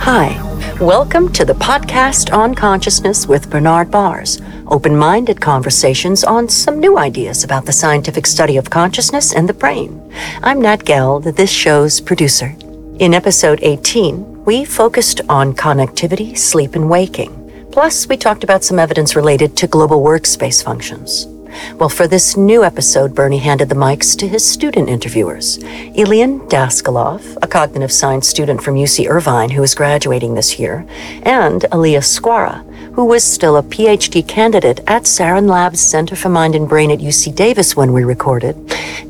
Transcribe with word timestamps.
Hi, 0.00 0.40
welcome 0.80 1.30
to 1.34 1.44
the 1.44 1.52
podcast 1.52 2.32
on 2.32 2.54
consciousness 2.54 3.26
with 3.26 3.50
Bernard 3.50 3.90
Baars, 3.90 4.40
Open 4.68 4.96
minded 4.96 5.38
conversations 5.38 6.24
on 6.24 6.48
some 6.48 6.80
new 6.80 6.96
ideas 6.96 7.44
about 7.44 7.66
the 7.66 7.72
scientific 7.72 8.26
study 8.26 8.56
of 8.56 8.70
consciousness 8.70 9.34
and 9.34 9.46
the 9.46 9.52
brain. 9.52 10.12
I'm 10.42 10.62
Nat 10.62 10.84
Geld, 10.86 11.24
this 11.24 11.50
show's 11.50 12.00
producer. 12.00 12.56
In 12.98 13.12
episode 13.12 13.58
18, 13.62 14.46
we 14.46 14.64
focused 14.64 15.20
on 15.28 15.54
connectivity, 15.54 16.38
sleep, 16.38 16.74
and 16.74 16.88
waking. 16.88 17.68
Plus, 17.70 18.08
we 18.08 18.16
talked 18.16 18.44
about 18.44 18.64
some 18.64 18.78
evidence 18.78 19.14
related 19.14 19.58
to 19.58 19.66
global 19.66 20.02
workspace 20.02 20.64
functions. 20.64 21.26
Well, 21.74 21.88
for 21.88 22.06
this 22.06 22.36
new 22.36 22.64
episode, 22.64 23.14
Bernie 23.14 23.38
handed 23.38 23.68
the 23.68 23.74
mics 23.74 24.16
to 24.18 24.28
his 24.28 24.44
student 24.44 24.88
interviewers 24.88 25.58
Ilian 25.94 26.40
Daskalov, 26.48 27.36
a 27.42 27.46
cognitive 27.46 27.92
science 27.92 28.28
student 28.28 28.62
from 28.62 28.74
UC 28.74 29.08
Irvine 29.08 29.50
who 29.50 29.62
is 29.62 29.74
graduating 29.74 30.34
this 30.34 30.58
year, 30.58 30.86
and 31.22 31.62
Aliyah 31.72 32.04
Squara, 32.04 32.64
who 32.94 33.04
was 33.04 33.22
still 33.22 33.56
a 33.56 33.62
PhD 33.62 34.26
candidate 34.26 34.80
at 34.86 35.04
Saron 35.04 35.48
Labs 35.48 35.80
Center 35.80 36.16
for 36.16 36.28
Mind 36.28 36.54
and 36.54 36.68
Brain 36.68 36.90
at 36.90 36.98
UC 36.98 37.34
Davis 37.34 37.76
when 37.76 37.92
we 37.92 38.04
recorded, 38.04 38.56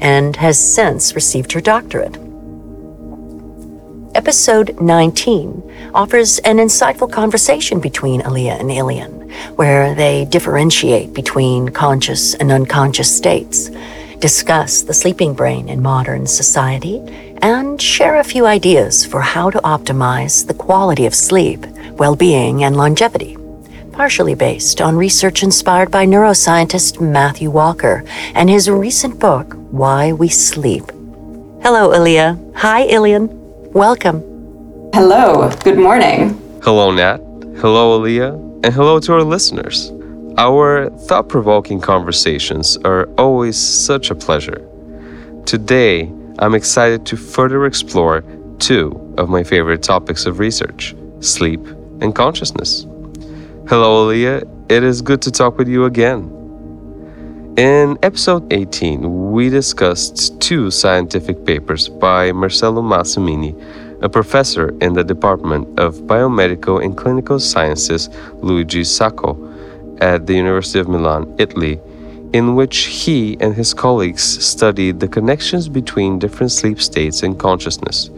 and 0.01 0.37
has 0.37 0.59
since 0.59 1.15
received 1.15 1.53
her 1.53 1.61
doctorate. 1.61 2.17
Episode 4.15 4.81
19 4.81 5.91
offers 5.95 6.39
an 6.41 6.57
insightful 6.57 7.11
conversation 7.11 7.79
between 7.81 8.21
Aliyah 8.23 8.59
and 8.59 8.71
Ilian, 8.71 9.18
where 9.57 9.95
they 9.95 10.25
differentiate 10.25 11.13
between 11.13 11.69
conscious 11.69 12.35
and 12.35 12.51
unconscious 12.51 13.15
states, 13.15 13.71
discuss 14.19 14.83
the 14.83 14.95
sleeping 14.95 15.35
brain 15.35 15.69
in 15.69 15.81
modern 15.81 16.27
society, 16.27 17.01
and 17.43 17.81
share 17.81 18.17
a 18.17 18.25
few 18.25 18.47
ideas 18.47 19.05
for 19.05 19.21
how 19.21 19.51
to 19.51 19.59
optimize 19.61 20.47
the 20.47 20.55
quality 20.55 21.07
of 21.07 21.15
sleep, 21.15 21.65
well 21.93 22.17
being, 22.17 22.65
and 22.65 22.77
longevity. 22.77 23.37
Partially 23.93 24.35
based 24.35 24.81
on 24.81 24.97
research 24.97 25.43
inspired 25.43 25.91
by 25.91 26.07
neuroscientist 26.07 27.01
Matthew 27.01 27.51
Walker 27.51 28.05
and 28.35 28.49
his 28.49 28.71
recent 28.71 29.19
book, 29.19 29.55
Why 29.71 30.13
We 30.13 30.29
Sleep. 30.29 30.85
Hello, 31.63 31.91
Aliyah. 31.91 32.55
Hi, 32.57 32.83
Ilian. 32.83 33.29
Welcome. 33.73 34.23
Hello, 34.95 35.51
good 35.65 35.79
morning. 35.79 36.41
Hello, 36.63 36.91
Nat. 36.93 37.19
Hello, 37.61 38.01
Aliyah. 38.01 38.48
And 38.65 38.75
hello 38.75 38.99
to 38.99 39.13
our 39.13 39.23
listeners. 39.23 39.93
Our 40.37 40.91
thought 40.91 41.29
provoking 41.29 41.81
conversations 41.81 42.77
are 42.79 43.09
always 43.17 43.57
such 43.57 44.11
a 44.11 44.17
pleasure. 44.17 44.69
Today, 45.47 46.13
I'm 46.41 46.57
excited 46.57 47.07
to 47.07 47.17
further 47.17 47.67
explore 47.67 48.25
two 48.59 49.15
of 49.17 49.29
my 49.29 49.45
favorite 49.45 49.85
topics 49.85 50.27
of 50.27 50.41
research 50.41 50.97
sleep 51.21 51.65
and 52.01 52.17
consciousness. 52.17 52.83
Hello, 53.69 54.09
Aliyah. 54.09 54.43
It 54.69 54.83
is 54.83 55.03
good 55.03 55.23
to 55.23 55.31
talk 55.31 55.57
with 55.57 55.69
you 55.69 55.85
again. 55.85 56.35
In 57.57 57.97
episode 58.03 58.53
18, 58.53 59.31
we 59.31 59.51
discussed 59.51 60.41
two 60.41 60.73
scientific 60.73 61.45
papers 61.45 61.89
by 61.89 62.33
Marcello 62.33 62.83
Massimini, 62.83 63.55
a 64.01 64.09
professor 64.09 64.77
in 64.81 64.93
the 64.93 65.03
Department 65.03 65.79
of 65.79 65.97
Biomedical 66.03 66.85
and 66.85 66.97
Clinical 66.97 67.39
Sciences, 67.41 68.09
Luigi 68.43 68.85
Sacco, 68.85 69.37
at 70.01 70.27
the 70.27 70.35
University 70.35 70.79
of 70.79 70.89
Milan, 70.89 71.35
Italy, 71.39 71.81
in 72.33 72.55
which 72.55 72.85
he 72.85 73.37
and 73.41 73.55
his 73.55 73.75
colleagues 73.75 74.23
studied 74.23 75.01
the 75.01 75.09
connections 75.09 75.69
between 75.69 76.19
different 76.19 76.53
sleep 76.53 76.81
states 76.81 77.23
and 77.23 77.39
consciousness. 77.39 78.11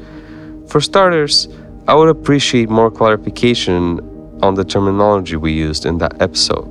For 0.67 0.81
starters, 0.81 1.49
I 1.89 1.95
would 1.95 2.09
appreciate 2.09 2.69
more 2.69 2.91
clarification 2.91 4.01
on 4.43 4.55
the 4.55 4.65
terminology 4.65 5.37
we 5.37 5.53
used 5.53 5.87
in 5.87 5.99
that 5.99 6.21
episode. 6.21 6.69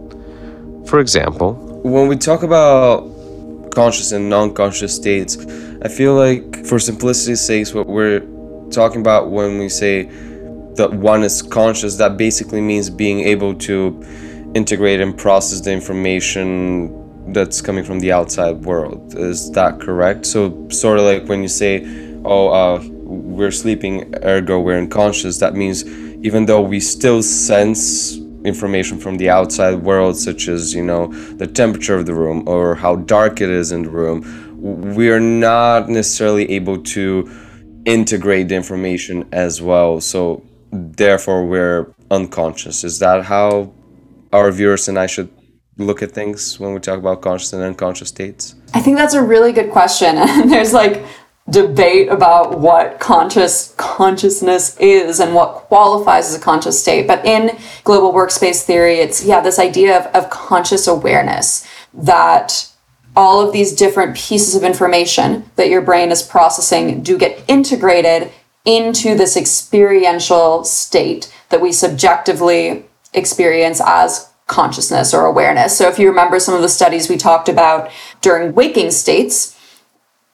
For 0.87 0.99
example, 0.99 1.53
when 1.83 2.07
we 2.07 2.15
talk 2.15 2.43
about 2.43 3.09
conscious 3.71 4.11
and 4.11 4.29
non-conscious 4.29 4.95
states, 4.95 5.37
I 5.81 5.87
feel 5.87 6.15
like 6.15 6.65
for 6.65 6.79
simplicity's 6.79 7.41
sake, 7.41 7.73
what 7.73 7.87
we're 7.87 8.21
talking 8.71 9.01
about 9.01 9.29
when 9.29 9.57
we 9.57 9.69
say 9.69 10.03
that 10.75 10.91
one 10.93 11.23
is 11.23 11.41
conscious, 11.41 11.97
that 11.97 12.17
basically 12.17 12.61
means 12.61 12.89
being 12.89 13.21
able 13.21 13.53
to 13.55 14.03
integrate 14.55 15.01
and 15.01 15.17
process 15.17 15.61
the 15.61 15.71
information 15.71 17.33
that's 17.33 17.61
coming 17.61 17.83
from 17.83 17.99
the 17.99 18.11
outside 18.11 18.63
world. 18.65 19.13
Is 19.15 19.51
that 19.51 19.79
correct? 19.79 20.25
So 20.25 20.67
sort 20.69 20.99
of 20.99 21.05
like 21.05 21.27
when 21.27 21.41
you 21.41 21.47
say, 21.47 21.85
"Oh, 22.25 22.47
uh, 22.49 22.83
we're 22.83 23.51
sleeping, 23.51 24.13
ergo 24.23 24.59
we're 24.59 24.77
unconscious," 24.77 25.39
that 25.39 25.55
means 25.55 25.85
even 26.23 26.45
though 26.45 26.61
we 26.61 26.79
still 26.79 27.21
sense 27.21 28.17
information 28.45 28.97
from 28.97 29.17
the 29.17 29.29
outside 29.29 29.75
world, 29.75 30.17
such 30.17 30.47
as, 30.47 30.73
you 30.73 30.83
know, 30.83 31.07
the 31.35 31.47
temperature 31.47 31.95
of 31.95 32.05
the 32.05 32.13
room 32.13 32.47
or 32.47 32.75
how 32.75 32.95
dark 32.95 33.41
it 33.41 33.49
is 33.49 33.71
in 33.71 33.83
the 33.83 33.89
room, 33.89 34.23
we 34.95 35.09
are 35.09 35.19
not 35.19 35.89
necessarily 35.89 36.49
able 36.51 36.77
to 36.77 37.29
integrate 37.85 38.49
the 38.49 38.55
information 38.55 39.27
as 39.31 39.61
well. 39.61 40.01
So, 40.01 40.43
therefore, 40.71 41.45
we're 41.45 41.93
unconscious. 42.11 42.83
Is 42.83 42.99
that 42.99 43.25
how 43.25 43.73
our 44.31 44.51
viewers 44.51 44.87
and 44.87 44.99
I 44.99 45.07
should 45.07 45.29
look 45.77 46.03
at 46.03 46.11
things 46.11 46.59
when 46.59 46.73
we 46.73 46.79
talk 46.79 46.99
about 46.99 47.21
conscious 47.21 47.53
and 47.53 47.63
unconscious 47.63 48.09
states? 48.09 48.55
I 48.73 48.81
think 48.81 48.97
that's 48.97 49.13
a 49.13 49.23
really 49.23 49.51
good 49.51 49.71
question. 49.71 50.17
And 50.17 50.51
there's 50.51 50.73
like 50.73 51.03
debate 51.49 52.09
about 52.09 52.59
what 52.59 52.99
conscious 52.99 53.73
consciousness 53.77 54.77
is 54.77 55.19
and 55.19 55.33
what 55.33 55.53
qualifies 55.53 56.29
as 56.29 56.35
a 56.35 56.39
conscious 56.39 56.79
state. 56.79 57.07
But 57.07 57.25
in 57.25 57.57
global 57.83 58.13
workspace 58.13 58.63
theory, 58.63 58.99
it's 58.99 59.25
yeah, 59.25 59.41
this 59.41 59.57
idea 59.57 59.97
of, 59.97 60.05
of 60.15 60.29
conscious 60.29 60.87
awareness 60.87 61.67
that 61.93 62.67
all 63.15 63.41
of 63.41 63.53
these 63.53 63.73
different 63.73 64.15
pieces 64.15 64.55
of 64.55 64.63
information 64.63 65.49
that 65.55 65.69
your 65.69 65.81
brain 65.81 66.11
is 66.11 66.21
processing 66.21 67.01
do 67.01 67.17
get 67.17 67.43
integrated 67.47 68.31
into 68.65 69.15
this 69.15 69.35
experiential 69.35 70.63
state 70.63 71.33
that 71.49 71.61
we 71.61 71.71
subjectively 71.71 72.85
experience 73.13 73.81
as 73.83 74.29
consciousness 74.47 75.13
or 75.13 75.25
awareness. 75.25 75.77
So 75.77 75.87
if 75.87 75.99
you 75.99 76.09
remember 76.09 76.39
some 76.39 76.55
of 76.55 76.61
the 76.61 76.69
studies 76.69 77.09
we 77.09 77.17
talked 77.17 77.49
about 77.49 77.91
during 78.21 78.53
waking 78.53 78.91
states, 78.91 79.57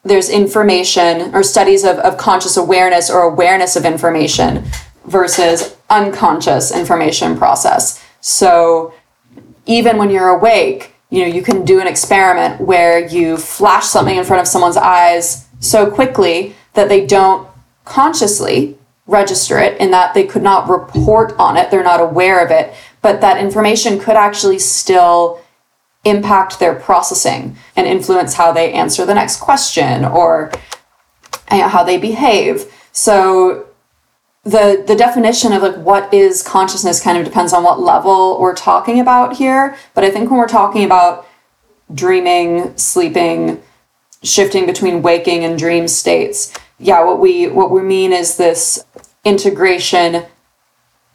there's 0.04 0.30
information 0.30 1.34
or 1.36 1.44
studies 1.44 1.84
of, 1.84 1.98
of 1.98 2.18
conscious 2.18 2.58
awareness 2.58 3.10
or 3.10 3.22
awareness 3.22 3.76
of 3.76 3.86
information 3.86 4.64
versus 5.06 5.76
unconscious 5.90 6.76
information 6.76 7.38
process. 7.38 8.04
So 8.22 8.94
even 9.66 9.98
when 9.98 10.10
you're 10.10 10.30
awake, 10.30 10.95
you 11.10 11.22
know, 11.22 11.28
you 11.28 11.42
can 11.42 11.64
do 11.64 11.80
an 11.80 11.88
experiment 11.88 12.62
where 12.62 13.06
you 13.06 13.38
flash 13.38 13.86
something 13.86 14.18
in 14.18 14.24
front 14.24 14.42
of 14.42 14.48
someone's 14.48 14.78
eyes 14.78 15.48
so 15.60 15.90
quickly 15.90 16.56
that 16.74 16.90
they 16.90 17.06
don't 17.06 17.48
consciously 17.86 18.78
register 19.08 19.60
it 19.60 19.80
in 19.80 19.92
that 19.92 20.14
they 20.14 20.26
could 20.26 20.42
not 20.42 20.68
report 20.68 21.34
on 21.38 21.58
it, 21.58 21.70
they're 21.70 21.84
not 21.84 22.02
aware 22.02 22.44
of 22.44 22.52
it, 22.52 22.74
but 23.02 23.22
that 23.22 23.38
information 23.38 24.00
could 24.00 24.16
actually 24.16 24.58
still 24.58 25.40
impact 26.06 26.60
their 26.60 26.74
processing 26.74 27.56
and 27.76 27.88
influence 27.88 28.34
how 28.34 28.52
they 28.52 28.74
answer 28.74 29.06
the 29.06 29.14
next 29.14 29.40
question 29.40 30.06
or 30.06 30.52
uh, 31.50 31.68
how 31.68 31.84
they 31.84 31.98
behave. 31.98 32.72
So 32.92 33.68
the 34.46 34.84
the 34.86 34.96
definition 34.96 35.52
of 35.54 35.64
like 35.64 35.76
what 35.76 36.14
is 36.14 36.44
consciousness 36.44 37.02
kind 37.02 37.18
of 37.18 37.26
depends 37.26 37.52
on 37.52 37.64
what 37.64 37.80
level 37.80 38.40
we're 38.40 38.56
talking 38.56 39.00
about 39.00 39.36
here, 39.36 39.76
but 39.96 40.04
I 40.04 40.12
think 40.12 40.30
when 40.30 40.40
we're 40.40 40.48
talking 40.48 40.86
about 40.86 41.28
dreaming, 41.94 42.78
sleeping, 42.78 43.62
shifting 44.24 44.68
between 44.68 45.02
waking 45.02 45.44
and 45.44 45.58
dream 45.58 45.88
states, 45.88 46.54
yeah, 46.78 47.04
what 47.04 47.20
we 47.20 47.48
what 47.48 47.72
we 47.72 47.82
mean 47.82 48.14
is 48.14 48.38
this 48.38 48.86
integration 49.24 50.26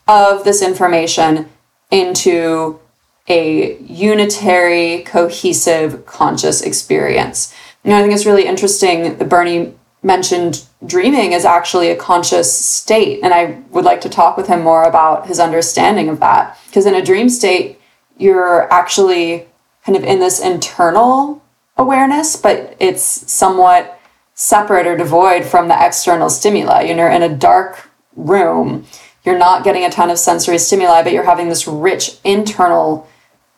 of 0.09 0.43
this 0.43 0.61
information 0.61 1.49
into 1.93 2.81
a 3.29 3.79
unitary, 3.79 5.03
cohesive, 5.03 6.05
conscious 6.05 6.63
experience. 6.63 7.55
You 7.85 7.91
know, 7.91 7.99
I 7.99 8.03
think 8.03 8.13
it's 8.13 8.27
really 8.27 8.47
interesting 8.47 9.19
that 9.19 9.29
Bernie 9.29 9.75
mentioned 10.03 10.65
dreaming 10.87 11.33
is 11.33 11.45
actually 11.45 11.91
a 11.91 11.97
conscious 11.97 12.53
state. 12.53 13.21
And 13.23 13.35
I 13.35 13.61
would 13.71 13.85
like 13.85 14.01
to 14.03 14.09
talk 14.09 14.37
with 14.37 14.47
him 14.47 14.63
more 14.63 14.85
about 14.85 15.27
his 15.27 15.39
understanding 15.39 16.09
of 16.09 16.21
that. 16.21 16.59
Because 16.67 16.87
in 16.87 16.95
a 16.95 17.05
dream 17.05 17.29
state, 17.29 17.81
you're 18.17 18.73
actually 18.73 19.47
kind 19.85 19.97
of 19.97 20.05
in 20.05 20.21
this 20.21 20.41
internal 20.41 21.43
awareness, 21.77 22.37
but 22.37 22.77
it's 22.79 23.03
somewhat 23.03 23.99
separate 24.35 24.87
or 24.87 24.97
devoid 24.97 25.45
from 25.45 25.69
the 25.69 25.87
external 25.87 26.31
stimuli. 26.31 26.83
You're 26.83 27.11
in 27.11 27.23
a 27.23 27.35
dark 27.35 27.91
room, 28.17 28.87
you're 29.25 29.39
not 29.39 29.65
getting 29.65 29.85
a 29.85 29.91
ton 29.91 30.11
of 30.11 30.19
sensory 30.19 30.59
stimuli, 30.59 31.03
but 31.03 31.13
you're 31.13 31.25
having 31.25 31.49
this 31.49 31.67
rich 31.67 32.19
internal 32.25 33.09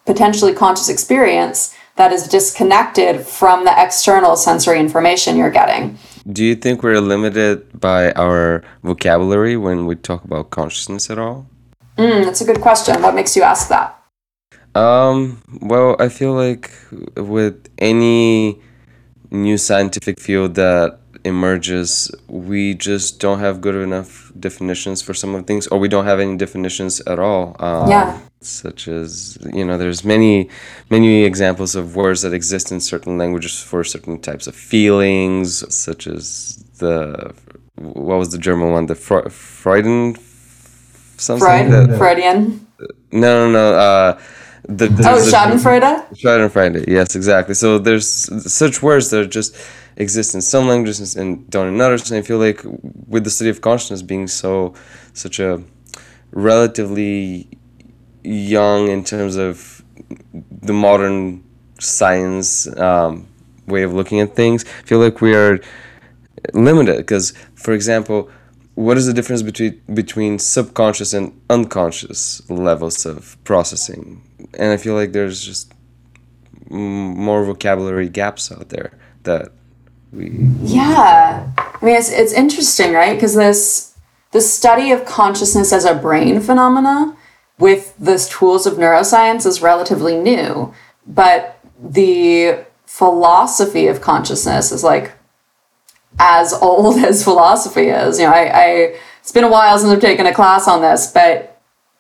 potentially 0.07 0.53
conscious 0.53 0.89
experience 0.89 1.75
that 1.97 2.13
is 2.13 2.27
disconnected 2.27 3.27
from 3.27 3.65
the 3.65 3.83
external 3.83 4.37
sensory 4.37 4.81
information 4.81 5.37
you're 5.37 5.51
getting. 5.51 5.99
Do 6.31 6.45
you 6.45 6.55
think 6.55 6.83
we're 6.83 7.01
limited 7.01 7.81
by 7.81 8.13
our 8.13 8.63
vocabulary 8.83 9.57
when 9.57 9.87
we 9.87 9.97
talk 9.97 10.25
about 10.25 10.51
consciousness 10.51 11.11
at 11.11 11.19
all? 11.19 11.47
Mm, 11.99 12.25
that's 12.25 12.41
a 12.41 12.45
good 12.45 12.61
question. 12.61 13.03
What 13.03 13.15
makes 13.15 13.37
you 13.37 13.43
ask 13.43 13.69
that? 13.69 13.99
Um, 14.75 15.43
well, 15.61 15.97
I 15.99 16.09
feel 16.09 16.33
like 16.33 16.71
with 17.17 17.69
any 17.79 18.61
new 19.31 19.59
scientific 19.59 20.21
field 20.21 20.55
that 20.55 21.01
emerges, 21.25 22.11
we 22.29 22.75
just 22.75 23.21
don't 23.21 23.39
have 23.41 23.61
good 23.61 23.75
enough 23.77 24.33
definitions 24.39 25.03
for 25.03 25.15
some 25.15 25.35
of 25.35 25.41
the 25.43 25.47
things, 25.47 25.67
or 25.69 25.79
we 25.79 25.89
don't 25.89 26.05
have 26.05 26.21
any 26.21 26.37
definitions 26.37 27.01
at 27.03 27.19
all. 27.19 27.57
Um, 27.61 27.89
Yeah. 27.91 28.19
Such 28.41 28.89
as 28.89 29.39
you 29.53 29.65
know, 29.65 29.79
there's 29.79 30.05
many, 30.05 30.49
many 30.91 31.23
examples 31.25 31.77
of 31.77 31.95
words 31.95 32.23
that 32.23 32.33
exist 32.35 32.73
in 32.73 32.81
certain 32.81 33.17
languages 33.17 33.61
for 33.63 33.85
certain 33.85 34.21
types 34.21 34.47
of 34.49 34.55
feelings, 34.57 35.63
such 35.73 36.09
as 36.09 36.57
the 36.79 37.33
what 37.77 38.19
was 38.19 38.31
the 38.31 38.39
German 38.39 38.73
one, 38.73 38.87
the 38.87 38.97
Fre- 38.97 39.29
Freuden, 39.29 40.17
something 41.19 41.47
Freud, 41.47 41.71
that- 41.71 41.99
Freudian. 41.99 42.67
no, 43.13 43.47
no, 43.47 43.53
no. 43.53 43.75
Uh, 43.79 44.19
the, 44.69 44.85
Oh, 44.87 44.89
there's 44.89 45.29
a- 45.29 45.37
Schadenfreude. 45.37 46.09
Schadenfreude. 46.15 46.85
Yes, 46.89 47.15
exactly. 47.17 47.55
So 47.55 47.79
there's 47.79 48.07
such 48.53 48.83
words 48.83 49.11
that 49.11 49.31
just 49.31 49.57
exist 49.97 50.35
in 50.35 50.41
some 50.41 50.69
languages 50.69 51.17
and 51.17 51.49
don't 51.51 51.69
in 51.69 51.81
others. 51.81 52.11
And 52.11 52.19
I 52.19 52.23
feel 52.23 52.39
like 52.39 52.61
with 53.09 53.25
the 53.25 53.31
study 53.31 53.51
of 53.51 53.61
consciousness 53.61 54.03
being 54.03 54.27
so 54.29 54.75
such 55.15 55.39
a 55.41 55.63
relatively 56.31 57.49
young 58.25 58.89
in 58.89 59.05
terms 59.05 59.37
of 59.37 59.83
the 60.63 60.73
modern 60.73 61.43
science 61.81 62.67
um, 62.79 63.27
way 63.67 63.83
of 63.83 63.93
looking 63.93 64.21
at 64.21 64.35
things, 64.37 64.65
I 64.65 64.83
feel 64.87 64.99
like 65.01 65.21
we 65.21 65.35
are 65.35 65.61
limited 66.55 66.97
because, 66.99 67.33
for 67.55 67.73
example, 67.73 68.31
what 68.75 68.97
is 68.97 69.07
the 69.07 69.13
difference 69.13 69.43
between 69.43 69.81
between 69.93 70.39
subconscious 70.39 71.13
and 71.13 71.39
unconscious 71.51 72.49
levels 72.49 73.05
of 73.05 73.37
processing? 73.45 74.23
And 74.55 74.73
I 74.73 74.77
feel 74.77 74.95
like 74.95 75.13
there's 75.13 75.45
just 75.45 75.73
more 76.69 77.45
vocabulary 77.45 78.09
gaps 78.09 78.51
out 78.51 78.69
there 78.71 78.99
that 79.25 79.53
we 80.13 80.31
Yeah. 80.63 81.53
I 81.57 81.85
mean, 81.85 81.97
it's, 81.97 82.11
it's 82.11 82.33
interesting, 82.33 82.93
right? 82.93 83.15
Because 83.15 83.35
this 83.35 83.93
the 84.33 84.41
study 84.41 84.93
of 84.93 85.05
consciousness 85.05 85.73
as 85.73 85.85
a 85.85 85.95
brain 85.95 86.41
phenomena 86.41 87.17
with 87.59 87.95
the 87.99 88.19
tools 88.19 88.67
of 88.67 88.75
neuroscience 88.75 89.47
is 89.47 89.61
relatively 89.61 90.17
new, 90.17 90.73
but 91.07 91.59
the 91.79 92.65
philosophy 92.87 93.87
of 93.87 94.01
consciousness 94.01 94.73
is 94.73 94.83
like 94.83 95.13
as 96.19 96.53
old 96.63 96.97
as 96.99 97.23
philosophy 97.23 97.89
is. 97.89 98.19
You 98.19 98.27
know, 98.27 98.33
I, 98.33 98.51
I 98.55 98.65
it's 99.21 99.33
been 99.33 99.45
a 99.45 99.51
while 99.51 99.79
since 99.79 99.93
I've 99.93 100.01
taken 100.01 100.27
a 100.27 100.35
class 100.35 100.67
on 100.67 100.81
this, 100.81 101.11
but 101.13 101.52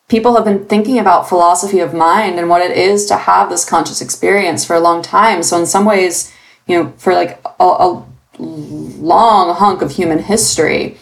people 0.08 0.34
have 0.34 0.44
been 0.44 0.66
thinking 0.66 0.98
about 0.98 1.28
philosophy 1.28 1.78
of 1.78 1.94
mind 1.94 2.38
and 2.38 2.48
what 2.48 2.62
it 2.62 2.76
is 2.76 3.06
to 3.06 3.16
have 3.16 3.48
this 3.48 3.64
conscious 3.64 4.00
experience 4.00 4.64
for 4.64 4.76
a 4.76 4.80
long 4.80 5.02
time. 5.02 5.42
So 5.42 5.58
in 5.58 5.66
some 5.66 5.84
ways, 5.84 6.32
you 6.66 6.76
know, 6.76 6.92
for 6.98 7.14
like 7.14 7.40
a, 7.58 7.64
a 7.64 8.06
long 8.38 9.54
hunk 9.54 9.82
of 9.82 9.92
human 9.92 10.18
history, 10.18 10.98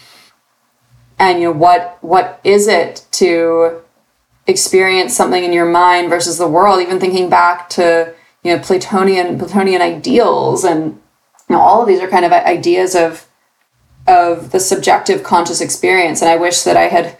and 1.19 1.41
you 1.41 1.47
know 1.47 1.53
what 1.53 1.99
what 2.01 2.41
is 2.45 2.67
it 2.67 3.07
to 3.13 3.83
experience 4.47 5.15
something 5.15 5.45
in 5.45 5.53
your 5.53 5.71
mind 5.71 6.09
versus 6.09 6.39
the 6.39 6.49
world? 6.49 6.81
Even 6.81 6.99
thinking 6.99 7.29
back 7.29 7.69
to 7.71 8.15
you 8.43 8.57
know 8.57 8.63
Platonian 8.63 9.39
Platonian 9.39 9.81
ideals 9.81 10.65
and 10.65 10.95
you 11.49 11.57
know 11.57 11.61
all 11.61 11.83
of 11.83 11.89
these 11.89 12.01
are 12.01 12.09
kind 12.09 12.25
of 12.25 12.33
ideas 12.33 12.95
of 12.95 13.27
of 14.07 14.51
the 14.51 14.61
subjective 14.61 15.23
conscious 15.23 15.61
experience. 15.61 16.23
And 16.23 16.31
I 16.31 16.37
wish 16.37 16.63
that 16.63 16.77
I 16.77 16.89
had 16.89 17.17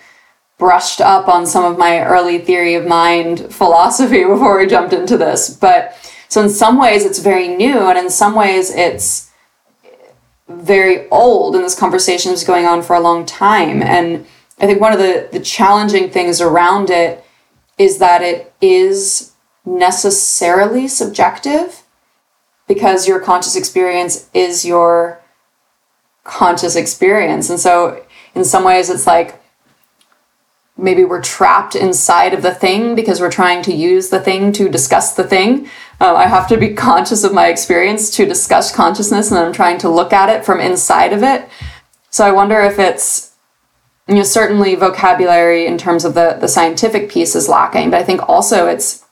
brushed 0.61 1.01
up 1.01 1.27
on 1.27 1.47
some 1.47 1.65
of 1.65 1.79
my 1.79 2.05
early 2.05 2.39
theory 2.39 2.75
of 2.75 2.87
mind 2.87 3.53
philosophy 3.53 4.25
before 4.35 4.57
we 4.59 4.67
jumped 4.67 4.93
into 4.93 5.19
this. 5.19 5.51
But 5.51 5.97
so 6.29 6.41
in 6.43 6.51
some 6.51 6.79
ways 6.79 7.05
it's 7.05 7.19
very 7.19 7.49
new, 7.49 7.89
and 7.89 7.99
in 7.99 8.11
some 8.11 8.37
ways 8.37 8.71
it's 8.73 9.31
very 10.47 11.09
old, 11.09 11.57
and 11.57 11.65
this 11.65 11.79
conversation 11.79 12.33
is 12.33 12.45
going 12.45 12.67
on 12.67 12.83
for 12.83 12.95
a 12.95 13.01
long 13.01 13.27
time. 13.27 13.83
And 13.83 14.27
I 14.61 14.67
think 14.67 14.81
one 14.81 14.93
of 14.93 14.99
the, 14.99 15.29
the 15.33 15.41
challenging 15.41 16.11
things 16.11 16.41
around 16.41 16.91
it 16.91 17.25
is 17.79 17.99
that 17.99 18.23
it 18.23 18.53
is 18.61 19.33
necessarily 19.65 20.87
subjective 20.87 21.83
because 22.69 23.09
your 23.09 23.21
conscious 23.21 23.57
experience 23.57 24.29
is 24.35 24.65
your 24.65 25.21
conscious 26.25 26.77
experience. 26.77 27.49
And 27.49 27.59
so, 27.59 28.05
in 28.35 28.45
some 28.45 28.65
ways, 28.65 28.91
it's 28.91 29.07
like 29.07 29.40
maybe 30.81 31.05
we're 31.05 31.23
trapped 31.23 31.75
inside 31.75 32.35
of 32.35 32.43
the 32.43 32.55
thing 32.55 32.95
because 32.95 33.21
we're 33.21 33.31
trying 33.31 33.63
to 33.63 33.75
use 33.75 34.09
the 34.09 34.21
thing 34.21 34.53
to 34.53 34.69
discuss 34.69 35.15
the 35.15 35.25
thing. 35.25 35.69
Uh, 36.01 36.15
I 36.15 36.27
have 36.27 36.49
to 36.49 36.57
be 36.57 36.75
conscious 36.75 37.25
of 37.25 37.35
my 37.35 37.49
experience 37.49 38.11
to 38.17 38.27
discuss 38.27 38.75
consciousness, 38.75 39.31
and 39.31 39.39
I'm 39.39 39.53
trying 39.53 39.79
to 39.79 39.89
look 39.89 40.13
at 40.13 40.29
it 40.29 40.45
from 40.45 40.61
inside 40.61 41.13
of 41.13 41.23
it. 41.23 41.49
So, 42.11 42.27
I 42.27 42.33
wonder 42.33 42.61
if 42.61 42.79
it's 42.79 43.35
you 44.09 44.17
know 44.17 44.23
certainly 44.23 44.75
vocabulary 44.75 45.67
in 45.67 45.79
terms 45.79 46.05
of 46.05 46.15
the 46.15 46.37
the 46.41 46.49
scientific 46.49 47.11
piece 47.11 47.37
is 47.37 47.49
lacking, 47.49 47.91
but 47.91 48.01
I 48.01 48.05
think 48.05 48.29
also 48.29 48.67
it's 48.67 49.05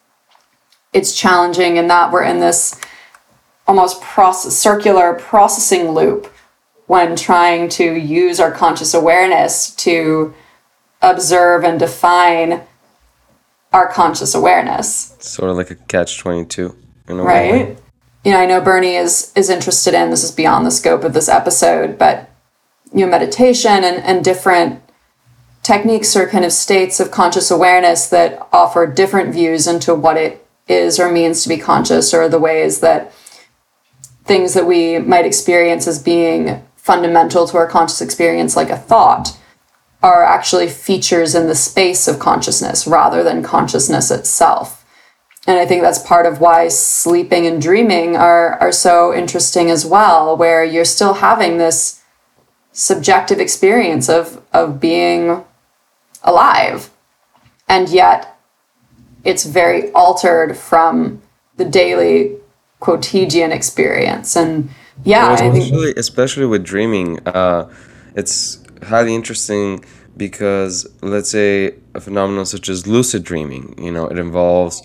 it's 0.93 1.15
challenging 1.15 1.77
in 1.77 1.89
that 1.89 2.13
we're 2.13 2.25
in 2.25 2.41
this 2.41 2.81
almost 3.67 4.01
process, 4.01 4.57
circular 4.57 5.15
processing 5.15 5.91
loop 5.91 6.33
when 6.87 7.15
trying 7.15 7.69
to 7.69 7.95
use 7.95 8.41
our 8.41 8.51
conscious 8.51 8.95
awareness 8.95 9.75
to 9.75 10.35
observe 11.03 11.65
and 11.65 11.79
define 11.79 12.63
our 13.73 13.89
conscious 13.89 14.35
awareness. 14.35 15.17
Sort 15.21 15.51
of 15.51 15.57
like 15.57 15.71
a 15.71 15.75
catch 15.75 16.19
twenty 16.19 16.45
two 16.45 16.77
in 17.09 17.19
a 17.19 17.23
right? 17.23 17.53
Way. 17.53 17.77
you 18.25 18.33
know 18.33 18.39
i 18.39 18.47
know 18.47 18.61
bernie 18.61 18.95
is 18.95 19.33
is 19.35 19.49
interested 19.49 19.95
in 19.95 20.11
this 20.11 20.23
is 20.23 20.31
beyond 20.31 20.67
the 20.67 20.71
scope 20.71 21.05
of 21.05 21.15
this 21.15 21.29
episode 21.29 21.99
but 21.99 22.31
you 22.93 23.05
know 23.05 23.11
meditation 23.11 23.85
and 23.85 23.97
and 24.05 24.25
different 24.25 24.83
techniques 25.63 26.17
or 26.17 26.27
kind 26.29 26.45
of 26.45 26.53
states 26.53 27.01
of 27.01 27.11
conscious 27.11 27.51
awareness 27.51 28.09
that 28.09 28.47
offer 28.53 28.87
different 28.87 29.33
views 29.33 29.67
into 29.67 29.95
what 29.95 30.17
it 30.17 30.47
is 30.67 30.99
or 30.99 31.11
means 31.11 31.43
to 31.43 31.49
be 31.49 31.57
conscious 31.59 32.13
or 32.13 32.29
the 32.29 32.39
ways 32.39 32.81
that 32.81 33.13
things 34.25 34.55
that 34.55 34.67
we 34.67 34.99
might 34.99 35.25
experience 35.25 35.87
as 35.87 36.03
being 36.03 36.63
fundamental 36.77 37.47
to 37.47 37.57
our 37.57 37.67
conscious 37.67 38.01
experience 38.01 38.57
like 38.57 38.71
a 38.71 38.77
thought 38.77 39.38
are 40.03 40.23
actually 40.23 40.69
features 40.69 41.35
in 41.35 41.47
the 41.47 41.55
space 41.55 42.07
of 42.07 42.19
consciousness 42.19 42.87
rather 42.87 43.23
than 43.23 43.43
consciousness 43.43 44.11
itself 44.11 44.79
and 45.49 45.59
I 45.59 45.65
think 45.65 45.81
that's 45.81 45.99
part 45.99 46.27
of 46.27 46.41
why 46.41 46.69
sleeping 46.69 47.47
and 47.47 47.61
dreaming 47.61 48.17
are, 48.17 48.59
are 48.61 48.71
so 48.71 49.15
interesting 49.15 49.71
as 49.71 49.87
well, 49.87 50.37
where 50.37 50.63
you're 50.63 50.85
still 50.85 51.15
having 51.15 51.57
this 51.57 52.03
subjective 52.73 53.41
experience 53.41 54.11
of, 54.11 54.43
of 54.53 54.79
being 54.79 55.43
alive. 56.23 56.91
And 57.67 57.89
yet 57.89 58.39
it's 59.25 59.47
very 59.47 59.91
altered 59.93 60.55
from 60.55 61.23
the 61.57 61.65
daily 61.65 62.37
quotidian 62.81 63.51
experience. 63.51 64.37
And 64.37 64.69
yeah, 65.03 65.31
I 65.31 65.37
think 65.37 65.65
especially, 65.65 65.95
especially 65.95 66.47
with 66.47 66.63
dreaming, 66.63 67.27
uh, 67.27 67.73
it's 68.15 68.63
highly 68.83 69.15
interesting 69.15 69.85
because 70.17 70.87
let's 71.03 71.31
say 71.31 71.75
a 71.95 72.01
phenomenon 72.01 72.47
such 72.47 72.69
as 72.69 72.87
lucid 72.87 73.25
dreaming, 73.25 73.75
you 73.79 73.93
know, 73.93 74.07
it 74.07 74.19
involves 74.19 74.83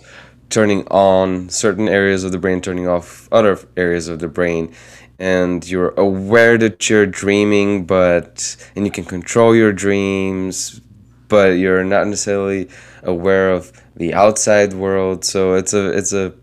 turning 0.50 0.88
on 0.90 1.50
certain 1.50 1.90
areas 1.90 2.24
of 2.24 2.32
the 2.32 2.38
brain, 2.38 2.62
turning 2.62 2.88
off 2.88 3.28
other 3.32 3.58
areas 3.76 4.08
of 4.08 4.20
the 4.20 4.28
brain, 4.28 4.72
and 5.18 5.68
you're 5.68 5.94
aware 5.98 6.58
that 6.58 6.90
you're 6.90 7.08
dreaming, 7.08 7.86
but 7.86 8.56
and 8.76 8.86
you 8.86 8.92
can 8.92 9.06
control 9.06 9.56
your 9.56 9.74
dreams, 9.74 10.80
but 11.28 11.58
you're 11.58 11.84
not 11.84 12.08
necessarily 12.08 12.70
aware 13.02 13.52
of 13.52 13.72
the 13.96 14.14
outside 14.14 14.74
world. 14.74 15.26
So 15.26 15.54
it's 15.54 15.74
a 15.74 15.90
it's 15.98 16.14
a 16.14 16.34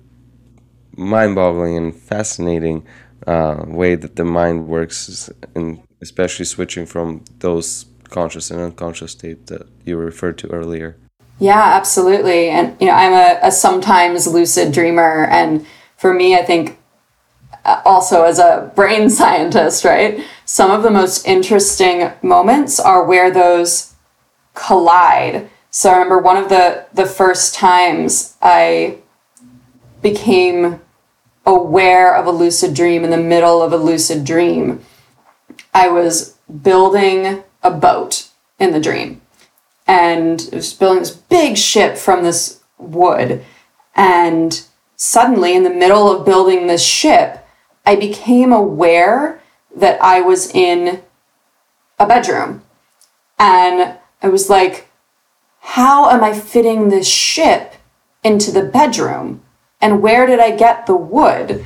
mind-boggling 0.96 1.76
and 1.76 1.94
fascinating 1.94 2.86
uh, 3.26 3.64
way 3.66 3.94
that 3.94 4.16
the 4.16 4.24
mind 4.24 4.66
works, 4.66 5.30
and 5.54 5.80
especially 6.00 6.44
switching 6.44 6.86
from 6.86 7.24
those 7.38 7.86
conscious 8.04 8.50
and 8.50 8.60
unconscious 8.60 9.12
state 9.12 9.46
that 9.46 9.66
you 9.84 9.96
referred 9.96 10.38
to 10.38 10.48
earlier. 10.50 10.96
Yeah, 11.38 11.62
absolutely. 11.62 12.48
And 12.48 12.76
you 12.80 12.86
know, 12.86 12.92
I'm 12.92 13.12
a, 13.12 13.38
a 13.42 13.52
sometimes 13.52 14.26
lucid 14.26 14.72
dreamer, 14.72 15.24
and 15.26 15.66
for 15.96 16.12
me, 16.12 16.36
I 16.36 16.42
think 16.42 16.78
uh, 17.64 17.80
also 17.84 18.24
as 18.24 18.38
a 18.38 18.70
brain 18.74 19.08
scientist, 19.18 19.84
right? 19.84 20.22
Some 20.44 20.70
of 20.70 20.82
the 20.82 20.90
most 20.90 21.26
interesting 21.26 22.10
moments 22.22 22.78
are 22.78 23.04
where 23.04 23.30
those 23.30 23.94
collide. 24.54 25.48
So 25.70 25.90
I 25.90 25.94
remember 25.94 26.18
one 26.18 26.36
of 26.36 26.48
the 26.48 26.86
the 26.92 27.06
first 27.06 27.54
times 27.54 28.36
I 28.42 28.98
became 30.02 30.80
aware 31.46 32.14
of 32.14 32.26
a 32.26 32.30
lucid 32.30 32.74
dream 32.74 33.02
in 33.02 33.10
the 33.10 33.16
middle 33.16 33.62
of 33.62 33.72
a 33.72 33.76
lucid 33.76 34.24
dream 34.24 34.84
I 35.72 35.88
was 35.88 36.36
building 36.62 37.42
a 37.62 37.70
boat 37.70 38.28
in 38.58 38.72
the 38.72 38.80
dream. 38.80 39.20
And 39.86 40.40
it 40.40 40.54
was 40.54 40.72
building 40.72 41.00
this 41.00 41.10
big 41.10 41.56
ship 41.56 41.96
from 41.96 42.22
this 42.22 42.60
wood. 42.78 43.44
And 43.94 44.62
suddenly, 44.96 45.54
in 45.54 45.64
the 45.64 45.70
middle 45.70 46.10
of 46.10 46.24
building 46.24 46.66
this 46.66 46.84
ship, 46.84 47.46
I 47.84 47.96
became 47.96 48.52
aware 48.52 49.42
that 49.74 50.00
I 50.02 50.20
was 50.20 50.54
in 50.54 51.02
a 51.98 52.06
bedroom. 52.06 52.62
And 53.38 53.98
I 54.22 54.28
was 54.28 54.50
like, 54.50 54.88
how 55.60 56.10
am 56.10 56.22
I 56.22 56.32
fitting 56.32 56.88
this 56.88 57.08
ship 57.08 57.74
into 58.22 58.50
the 58.50 58.62
bedroom? 58.62 59.42
And 59.80 60.02
where 60.02 60.26
did 60.26 60.40
I 60.40 60.56
get 60.56 60.86
the 60.86 60.96
wood? 60.96 61.64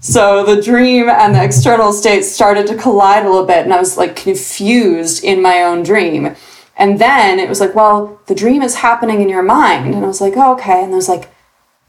So 0.00 0.44
the 0.44 0.60
dream 0.60 1.08
and 1.08 1.34
the 1.34 1.42
external 1.42 1.92
state 1.92 2.22
started 2.22 2.66
to 2.68 2.76
collide 2.76 3.24
a 3.24 3.30
little 3.30 3.46
bit, 3.46 3.64
and 3.64 3.72
I 3.72 3.78
was 3.78 3.96
like 3.96 4.16
confused 4.16 5.24
in 5.24 5.40
my 5.42 5.62
own 5.62 5.82
dream. 5.82 6.34
And 6.76 6.98
then 6.98 7.38
it 7.38 7.48
was 7.48 7.60
like, 7.60 7.74
well, 7.74 8.20
the 8.26 8.34
dream 8.34 8.62
is 8.62 8.76
happening 8.76 9.22
in 9.22 9.28
your 9.28 9.42
mind. 9.42 9.94
And 9.94 10.04
I 10.04 10.08
was 10.08 10.20
like, 10.20 10.34
oh, 10.36 10.52
okay. 10.54 10.84
And 10.84 10.92
I 10.92 10.96
was 10.96 11.08
like, 11.08 11.30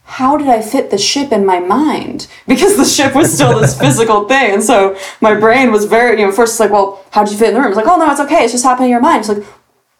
how 0.03 0.37
did 0.37 0.47
I 0.47 0.61
fit 0.61 0.89
the 0.89 0.97
ship 0.97 1.33
in 1.33 1.45
my 1.45 1.59
mind? 1.59 2.27
Because 2.47 2.77
the 2.77 2.85
ship 2.85 3.13
was 3.13 3.33
still 3.33 3.59
this 3.59 3.77
physical 3.83 4.25
thing. 4.27 4.53
And 4.53 4.63
so 4.63 4.97
my 5.19 5.37
brain 5.37 5.71
was 5.71 5.83
very, 5.83 6.17
you 6.19 6.25
know, 6.25 6.31
first 6.31 6.53
it's 6.53 6.59
like, 6.61 6.71
well, 6.71 7.03
how 7.11 7.25
did 7.25 7.33
you 7.33 7.37
fit 7.37 7.49
in 7.49 7.55
the 7.55 7.59
room? 7.59 7.69
It's 7.69 7.77
like, 7.77 7.87
oh, 7.87 7.97
no, 7.97 8.09
it's 8.09 8.21
okay. 8.21 8.43
It's 8.43 8.53
just 8.53 8.63
happening 8.63 8.87
in 8.87 8.91
your 8.91 9.01
mind. 9.01 9.19
It's 9.19 9.29
like, 9.29 9.45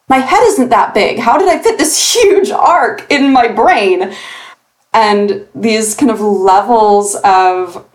my 0.08 0.20
head 0.20 0.42
isn't 0.44 0.70
that 0.70 0.94
big. 0.94 1.20
How 1.20 1.38
did 1.38 1.50
I 1.50 1.60
fit 1.62 1.78
this 1.78 2.14
huge 2.14 2.50
ark 2.50 3.06
in 3.10 3.34
my 3.34 3.50
brain? 3.50 4.14
And 4.98 5.48
these 5.54 5.94
kind 5.94 6.10
of 6.10 6.20
levels 6.20 7.16
of 7.24 7.86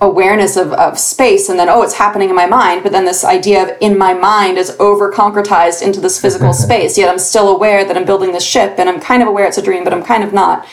awareness 0.00 0.56
of, 0.56 0.72
of 0.72 0.98
space 0.98 1.48
and 1.48 1.58
then 1.58 1.68
oh 1.68 1.82
it's 1.82 1.94
happening 1.94 2.28
in 2.28 2.34
my 2.34 2.44
mind 2.46 2.82
but 2.82 2.90
then 2.90 3.04
this 3.04 3.24
idea 3.24 3.62
of 3.62 3.76
in 3.80 3.96
my 3.96 4.12
mind 4.12 4.58
is 4.58 4.76
over 4.80 5.12
concretized 5.12 5.80
into 5.80 6.00
this 6.00 6.20
physical 6.20 6.52
space. 6.64 6.98
Yet 6.98 7.08
i'm 7.08 7.20
still 7.20 7.48
aware 7.54 7.84
that 7.84 7.96
i'm 7.96 8.04
building 8.04 8.32
this 8.32 8.44
ship 8.44 8.74
and 8.78 8.88
i'm 8.88 9.00
kind 9.00 9.22
of 9.22 9.28
aware 9.28 9.46
it's 9.46 9.58
a 9.58 9.62
dream 9.62 9.84
but 9.84 9.92
i'm 9.92 10.02
kind 10.02 10.24
of 10.24 10.32
not. 10.32 10.66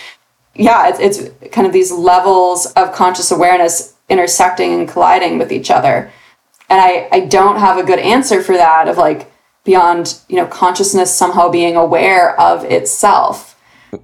Yeah 0.55 0.89
it's, 0.89 0.99
it's 0.99 1.49
kind 1.51 1.67
of 1.67 1.73
these 1.73 1.91
levels 1.91 2.65
of 2.73 2.91
conscious 2.91 3.29
awareness 3.31 3.93
intersecting 4.09 4.73
and 4.73 4.89
colliding 4.89 5.37
with 5.37 5.51
each 5.51 5.69
other. 5.69 6.11
And 6.69 6.79
I, 6.81 7.07
I 7.11 7.19
don't 7.21 7.57
have 7.57 7.77
a 7.77 7.83
good 7.83 7.99
answer 7.99 8.41
for 8.41 8.53
that 8.53 8.87
of 8.87 8.97
like 8.97 9.31
beyond 9.63 10.19
you 10.27 10.37
know 10.37 10.47
consciousness 10.47 11.15
somehow 11.15 11.49
being 11.49 11.75
aware 11.75 12.39
of 12.39 12.63
itself 12.65 13.48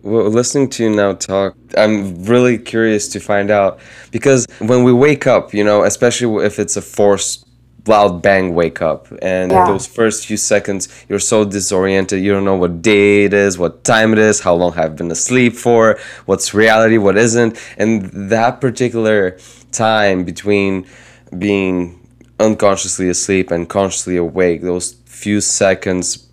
well, 0.01 0.29
listening 0.29 0.69
to 0.71 0.83
you 0.83 0.89
now 0.89 1.13
talk, 1.13 1.55
I'm 1.77 2.23
really 2.25 2.57
curious 2.57 3.07
to 3.09 3.19
find 3.19 3.51
out 3.51 3.79
because 4.11 4.45
when 4.59 4.83
we 4.83 4.91
wake 4.93 5.27
up, 5.27 5.53
you 5.53 5.63
know, 5.63 5.83
especially 5.83 6.45
if 6.45 6.59
it's 6.59 6.75
a 6.77 6.81
forced 6.81 7.45
loud 7.87 8.19
bang 8.21 8.55
wake 8.55 8.81
up 8.81 9.07
and 9.21 9.51
Yeah. 9.51 9.65
those 9.65 9.85
first 9.85 10.25
few 10.25 10.37
seconds 10.37 10.87
you're 11.07 11.19
so 11.19 11.45
disoriented 11.45 12.19
you 12.19 12.31
don't 12.31 12.43
know 12.43 12.55
what 12.55 12.81
day 12.81 13.25
it 13.25 13.33
is 13.33 13.59
what 13.59 13.83
time 13.83 14.11
it 14.11 14.17
is 14.17 14.39
how 14.39 14.55
long 14.55 14.73
i've 14.75 14.95
been 14.95 15.11
asleep 15.11 15.53
for 15.53 15.99
what's 16.25 16.51
reality 16.55 16.97
what 16.97 17.15
isn't 17.15 17.55
and 17.77 18.09
that 18.31 18.59
particular 18.59 19.37
time 19.71 20.23
between 20.23 20.87
being 21.37 21.99
unconsciously 22.39 23.07
asleep 23.07 23.51
and 23.51 23.69
consciously 23.69 24.17
awake 24.17 24.63
those 24.63 24.93
few 25.05 25.39
seconds 25.39 26.27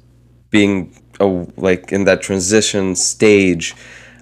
being 0.48 0.96
a, 1.22 1.26
like 1.56 1.92
in 1.92 2.04
that 2.04 2.20
transition 2.22 2.94
stage 2.94 3.74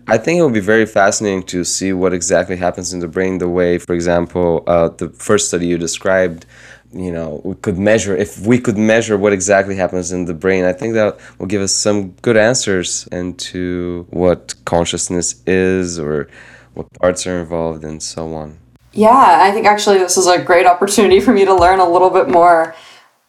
i 0.09 0.17
think 0.19 0.39
it 0.39 0.43
would 0.43 0.59
be 0.63 0.69
very 0.75 0.87
fascinating 0.87 1.43
to 1.43 1.65
see 1.65 1.93
what 1.93 2.13
exactly 2.13 2.57
happens 2.57 2.93
in 2.93 3.01
the 3.01 3.09
brain 3.09 3.39
the 3.39 3.49
way 3.49 3.79
for 3.79 3.95
example 3.95 4.63
uh, 4.67 4.89
the 4.89 5.09
first 5.11 5.49
study 5.49 5.67
you 5.67 5.79
described 5.79 6.47
you 6.93 7.13
know 7.13 7.41
we 7.45 7.55
could 7.57 7.79
measure 7.79 8.17
if 8.17 8.31
we 8.47 8.59
could 8.59 8.77
measure 8.77 9.17
what 9.17 9.33
exactly 9.33 9.77
happens 9.77 10.11
in 10.13 10.25
the 10.25 10.35
brain 10.35 10.65
i 10.65 10.73
think 10.73 10.95
that 10.95 11.19
will 11.39 11.47
give 11.47 11.63
us 11.63 11.73
some 11.73 12.11
good 12.23 12.37
answers 12.37 13.07
into 13.13 14.07
what 14.11 14.55
consciousness 14.65 15.43
is 15.47 15.99
or 15.99 16.29
what 16.75 16.93
parts 16.95 17.27
are 17.27 17.41
involved 17.41 17.85
and 17.85 18.03
so 18.03 18.35
on. 18.35 18.59
Yeah, 18.93 19.39
I 19.41 19.53
think 19.53 19.67
actually 19.67 19.99
this 19.99 20.17
is 20.17 20.27
a 20.27 20.43
great 20.43 20.67
opportunity 20.67 21.21
for 21.21 21.33
me 21.33 21.45
to 21.45 21.55
learn 21.55 21.79
a 21.79 21.89
little 21.89 22.11
bit 22.11 22.29
more 22.29 22.75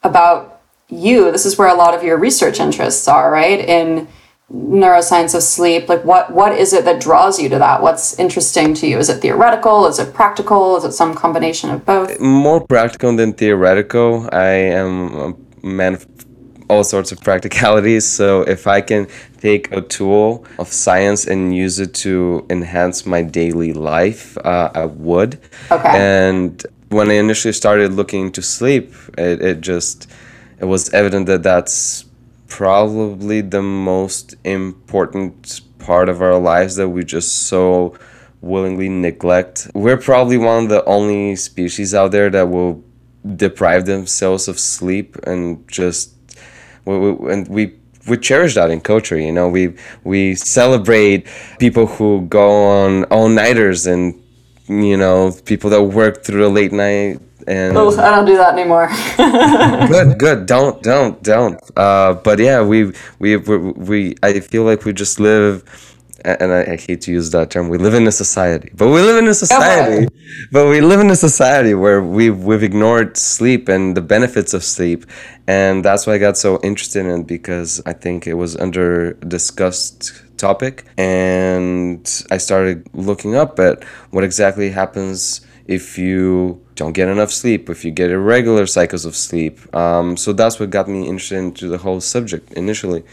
about 0.04 0.51
you. 0.92 1.32
This 1.32 1.46
is 1.46 1.58
where 1.58 1.68
a 1.68 1.74
lot 1.74 1.94
of 1.94 2.04
your 2.04 2.18
research 2.18 2.60
interests 2.60 3.08
are, 3.08 3.32
right? 3.32 3.60
In 3.60 4.08
neuroscience 4.54 5.34
of 5.34 5.44
sleep. 5.44 5.88
Like 5.88 6.04
what 6.04 6.32
what 6.32 6.52
is 6.58 6.74
it 6.74 6.86
that 6.86 7.02
draws 7.02 7.40
you 7.40 7.50
to 7.50 7.58
that? 7.60 7.82
What's 7.82 8.20
interesting 8.20 8.74
to 8.76 8.88
you? 8.88 8.98
Is 8.98 9.10
it 9.10 9.22
theoretical? 9.22 9.88
Is 9.88 10.00
it 10.00 10.14
practical? 10.14 10.78
Is 10.78 10.84
it 10.84 10.92
some 10.92 11.16
combination 11.16 11.70
of 11.70 11.86
both? 11.86 12.20
more 12.20 12.66
practical 12.66 13.16
than 13.16 13.34
theoretical. 13.34 14.30
I 14.32 14.50
am 14.82 15.16
a 15.16 15.34
man 15.66 15.96
of 15.96 16.06
all 16.70 16.84
sorts 16.84 17.12
of 17.12 17.20
practicalities. 17.22 18.08
So 18.08 18.42
if 18.42 18.66
I 18.68 18.82
can 18.82 19.08
take 19.40 19.72
a 19.72 19.82
tool 19.82 20.46
of 20.58 20.68
science 20.68 21.28
and 21.28 21.56
use 21.56 21.80
it 21.80 21.94
to 22.06 22.46
enhance 22.50 23.06
my 23.06 23.22
daily 23.22 23.74
life, 23.74 24.38
uh, 24.38 24.72
I 24.74 24.86
would. 24.86 25.40
Okay. 25.70 25.90
And 25.90 26.66
when 26.90 27.10
I 27.10 27.16
initially 27.16 27.54
started 27.54 27.94
looking 27.94 28.28
into 28.28 28.42
sleep, 28.42 28.94
it, 29.18 29.42
it 29.42 29.62
just 29.62 30.08
it 30.62 30.66
was 30.66 30.94
evident 30.94 31.26
that 31.26 31.42
that's 31.42 32.06
probably 32.48 33.42
the 33.42 33.64
most 33.64 34.36
important 34.44 35.62
part 35.80 36.08
of 36.08 36.22
our 36.22 36.38
lives 36.38 36.76
that 36.76 36.90
we 36.90 37.04
just 37.04 37.48
so 37.48 37.98
willingly 38.42 38.88
neglect. 38.88 39.68
We're 39.74 39.98
probably 39.98 40.38
one 40.38 40.64
of 40.64 40.70
the 40.70 40.86
only 40.86 41.36
species 41.36 41.96
out 41.96 42.12
there 42.12 42.30
that 42.30 42.50
will 42.50 42.84
deprive 43.36 43.86
themselves 43.86 44.48
of 44.48 44.60
sleep 44.60 45.16
and 45.24 45.68
just 45.68 46.14
we, 46.86 46.98
we, 46.98 47.34
and 47.34 47.48
we 47.48 47.76
we 48.08 48.18
cherish 48.18 48.56
that 48.56 48.72
in 48.72 48.82
culture 48.82 49.16
you 49.16 49.32
know 49.32 49.48
we 49.48 49.76
we 50.04 50.34
celebrate 50.34 51.28
people 51.60 51.86
who 51.86 52.26
go 52.26 52.50
on 52.50 53.04
all 53.06 53.30
nighters 53.30 53.86
and 53.86 54.20
you 54.68 54.98
know 54.98 55.32
people 55.46 55.70
that 55.70 55.84
work 55.84 56.24
through 56.24 56.42
the 56.42 56.50
late 56.50 56.72
night 56.72 57.22
and 57.48 57.78
Oh, 57.78 57.90
I 58.00 58.10
don't 58.10 58.26
do 58.26 58.38
that 58.38 58.54
anymore. 58.54 58.90
good 59.88 60.18
good. 60.18 60.46
Don't 60.46 60.82
don't 60.84 61.22
don't. 61.24 61.60
Uh 61.78 62.14
but 62.14 62.40
yeah 62.40 62.62
we 62.62 62.92
we 63.20 63.38
we, 63.38 63.58
we 63.58 64.16
i 64.24 64.40
feel 64.40 64.64
like 64.64 64.86
we 64.86 64.94
just 64.94 65.20
live 65.20 65.64
and 66.24 66.52
I, 66.52 66.74
I 66.74 66.76
hate 66.76 67.02
to 67.02 67.12
use 67.12 67.32
that 67.32 67.50
term 67.50 67.70
we 67.70 67.78
live 67.78 67.94
in 67.94 68.06
a 68.08 68.12
society. 68.12 68.70
But 68.76 68.90
we 68.90 69.02
live 69.02 69.18
in 69.18 69.28
a 69.28 69.34
society 69.34 70.08
but 70.52 70.68
we 70.68 70.82
live 70.82 71.00
in 71.00 71.10
a 71.10 71.16
society 71.16 71.74
where 71.74 72.02
we've 72.02 72.38
we've 72.44 72.64
ignored 72.64 73.18
sleep 73.18 73.68
and 73.70 73.98
the 73.98 74.02
benefits 74.02 74.54
of 74.54 74.64
sleep. 74.64 75.06
And 75.48 75.84
that's 75.84 76.06
why 76.06 76.14
i 76.14 76.18
got 76.18 76.38
so 76.38 76.60
interested 76.64 77.06
in 77.06 77.22
it 77.22 77.28
because 77.28 77.82
i 77.86 77.94
think 77.94 78.28
it 78.28 78.36
was 78.36 78.56
under 78.58 79.14
discussed 79.14 80.22
topic. 80.38 80.86
And 80.98 82.02
i 82.32 82.38
started 82.38 82.88
looking 82.94 83.36
up 83.36 83.60
at 83.60 83.84
what 84.12 84.24
exactly 84.24 84.70
happens 84.70 85.42
if 85.66 85.98
you 85.98 86.62
don't 86.76 86.94
get 86.94 87.08
enough 87.08 87.32
sleep, 87.32 87.70
if 87.70 87.86
you 87.86 87.92
get 87.92 88.10
irregular 88.10 88.66
cycles 88.66 89.06
of 89.06 89.16
sleep. 89.16 89.74
Um, 89.76 90.18
so 90.18 90.34
that's 90.34 90.60
what 90.60 90.70
got 90.70 90.88
me 90.88 91.08
interested 91.08 91.38
into 91.38 91.68
the 91.68 91.78
whole 91.78 92.02
subject 92.02 92.52
initially. 92.54 93.04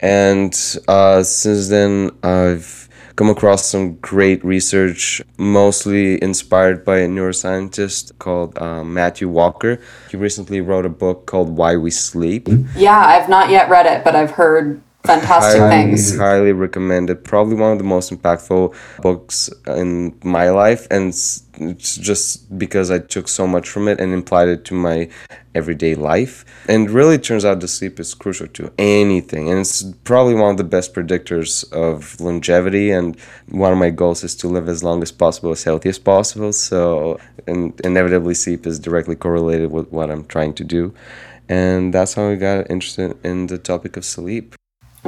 And 0.00 0.54
uh, 0.86 1.22
since 1.22 1.68
then, 1.68 2.10
I've 2.22 2.88
come 3.16 3.28
across 3.28 3.66
some 3.66 3.96
great 3.96 4.44
research, 4.44 5.20
mostly 5.38 6.22
inspired 6.22 6.84
by 6.84 6.98
a 6.98 7.08
neuroscientist 7.08 8.16
called 8.20 8.56
uh, 8.58 8.84
Matthew 8.84 9.28
Walker. 9.28 9.80
He 10.08 10.16
recently 10.16 10.60
wrote 10.60 10.86
a 10.86 10.88
book 10.88 11.26
called 11.26 11.56
Why 11.56 11.76
We 11.76 11.90
Sleep. 11.90 12.48
yeah, 12.76 12.96
I've 13.04 13.28
not 13.28 13.50
yet 13.50 13.68
read 13.68 13.86
it, 13.86 14.04
but 14.04 14.14
I've 14.14 14.30
heard 14.30 14.80
fantastic 15.04 15.60
highly, 15.60 15.84
things. 15.84 16.16
highly 16.16 16.52
recommended. 16.52 17.24
Probably 17.24 17.56
one 17.56 17.72
of 17.72 17.78
the 17.78 17.84
most 17.84 18.12
impactful 18.12 18.74
books 19.00 19.50
in 19.66 20.18
my 20.22 20.50
life, 20.50 20.86
and 20.90 21.08
it's 21.08 21.96
just 21.96 22.58
because 22.58 22.90
I 22.90 22.98
took 22.98 23.28
so 23.28 23.46
much 23.46 23.68
from 23.68 23.88
it 23.88 24.00
and 24.00 24.14
applied 24.14 24.48
it 24.48 24.64
to 24.66 24.74
my 24.74 25.08
everyday 25.54 25.94
life. 25.94 26.44
And 26.68 26.90
really 26.90 27.18
turns 27.18 27.44
out 27.44 27.60
the 27.60 27.68
sleep 27.68 27.98
is 27.98 28.14
crucial 28.14 28.48
to 28.48 28.72
anything, 28.78 29.48
and 29.48 29.60
it's 29.60 29.82
probably 30.04 30.34
one 30.34 30.50
of 30.50 30.56
the 30.56 30.64
best 30.64 30.94
predictors 30.94 31.70
of 31.72 32.20
longevity. 32.20 32.90
And 32.90 33.18
one 33.48 33.72
of 33.72 33.78
my 33.78 33.90
goals 33.90 34.24
is 34.24 34.34
to 34.36 34.48
live 34.48 34.68
as 34.68 34.84
long 34.84 35.02
as 35.02 35.12
possible, 35.12 35.52
as 35.52 35.64
healthy 35.64 35.88
as 35.88 35.98
possible. 35.98 36.52
So, 36.52 37.18
and 37.46 37.78
inevitably, 37.82 38.34
sleep 38.34 38.66
is 38.66 38.78
directly 38.78 39.16
correlated 39.16 39.70
with 39.70 39.90
what 39.90 40.10
I'm 40.10 40.26
trying 40.26 40.54
to 40.54 40.64
do. 40.64 40.92
And 41.48 41.94
that's 41.94 42.12
how 42.12 42.28
I 42.28 42.34
got 42.34 42.70
interested 42.70 43.16
in 43.24 43.46
the 43.46 43.56
topic 43.56 43.96
of 43.96 44.04
sleep. 44.04 44.54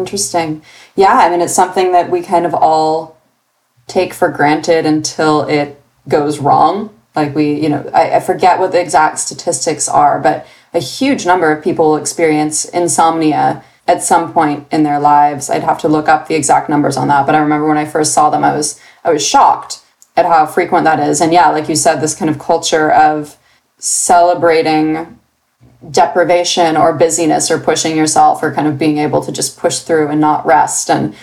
Interesting. 0.01 0.63
Yeah, 0.97 1.13
I 1.13 1.29
mean, 1.29 1.43
it's 1.43 1.55
something 1.55 1.93
that 1.93 2.11
we 2.11 2.23
kind 2.23 2.47
of 2.47 2.55
all 2.55 3.19
take 3.87 4.15
for 4.15 4.31
granted 4.31 4.87
until 4.87 5.43
it 5.43 5.81
goes 6.09 6.39
wrong. 6.39 6.99
Like 7.15 7.35
we, 7.35 7.61
you 7.61 7.69
know, 7.69 7.89
I, 7.93 8.17
I 8.17 8.21
forget 8.21 8.59
what 8.59 8.73
the 8.73 8.81
exact 8.81 9.19
statistics 9.19 9.91
are, 9.91 10.19
but 10.19 10.47
a 10.73 10.79
huge 10.81 11.27
number 11.27 11.53
of 11.53 11.63
people 11.63 11.97
experience 11.97 12.65
insomnia 12.65 13.63
at 13.87 14.03
some 14.03 14.33
point 14.33 14.67
in 14.73 14.85
their 14.85 14.99
lives. 14.99 15.51
I'd 15.51 15.65
have 15.65 15.81
to 15.81 15.89
look 15.89 16.09
up 16.09 16.29
the 16.29 16.35
exact 16.35 16.71
numbers 16.71 16.97
on 16.97 17.09
that, 17.09 17.27
but 17.27 17.35
I 17.35 17.39
remember 17.39 17.69
when 17.69 17.77
I 17.77 17.85
first 17.85 18.15
saw 18.15 18.31
them, 18.31 18.43
I 18.43 18.57
was 18.57 18.81
I 19.05 19.13
was 19.13 19.27
shocked 19.27 19.83
at 20.17 20.25
how 20.25 20.47
frequent 20.47 20.85
that 20.85 20.99
is. 20.99 21.21
And 21.21 21.31
yeah, 21.31 21.51
like 21.51 21.69
you 21.69 21.77
said, 21.77 22.01
this 22.01 22.15
kind 22.15 22.31
of 22.31 22.39
culture 22.39 22.91
of 22.91 23.37
celebrating 23.79 25.20
deprivation 25.89 26.77
or 26.77 26.93
busyness 26.93 27.51
or 27.51 27.59
pushing 27.59 27.97
yourself 27.97 28.43
or 28.43 28.53
kind 28.53 28.69
of 28.69 28.79
being 28.79 28.99
able 28.99 29.23
to 29.23 29.33
just 29.33 29.59
push 29.59 29.79
through 29.79 30.09
and 30.09 30.21
not 30.21 30.45
rest 30.45 30.91
and 30.91 31.15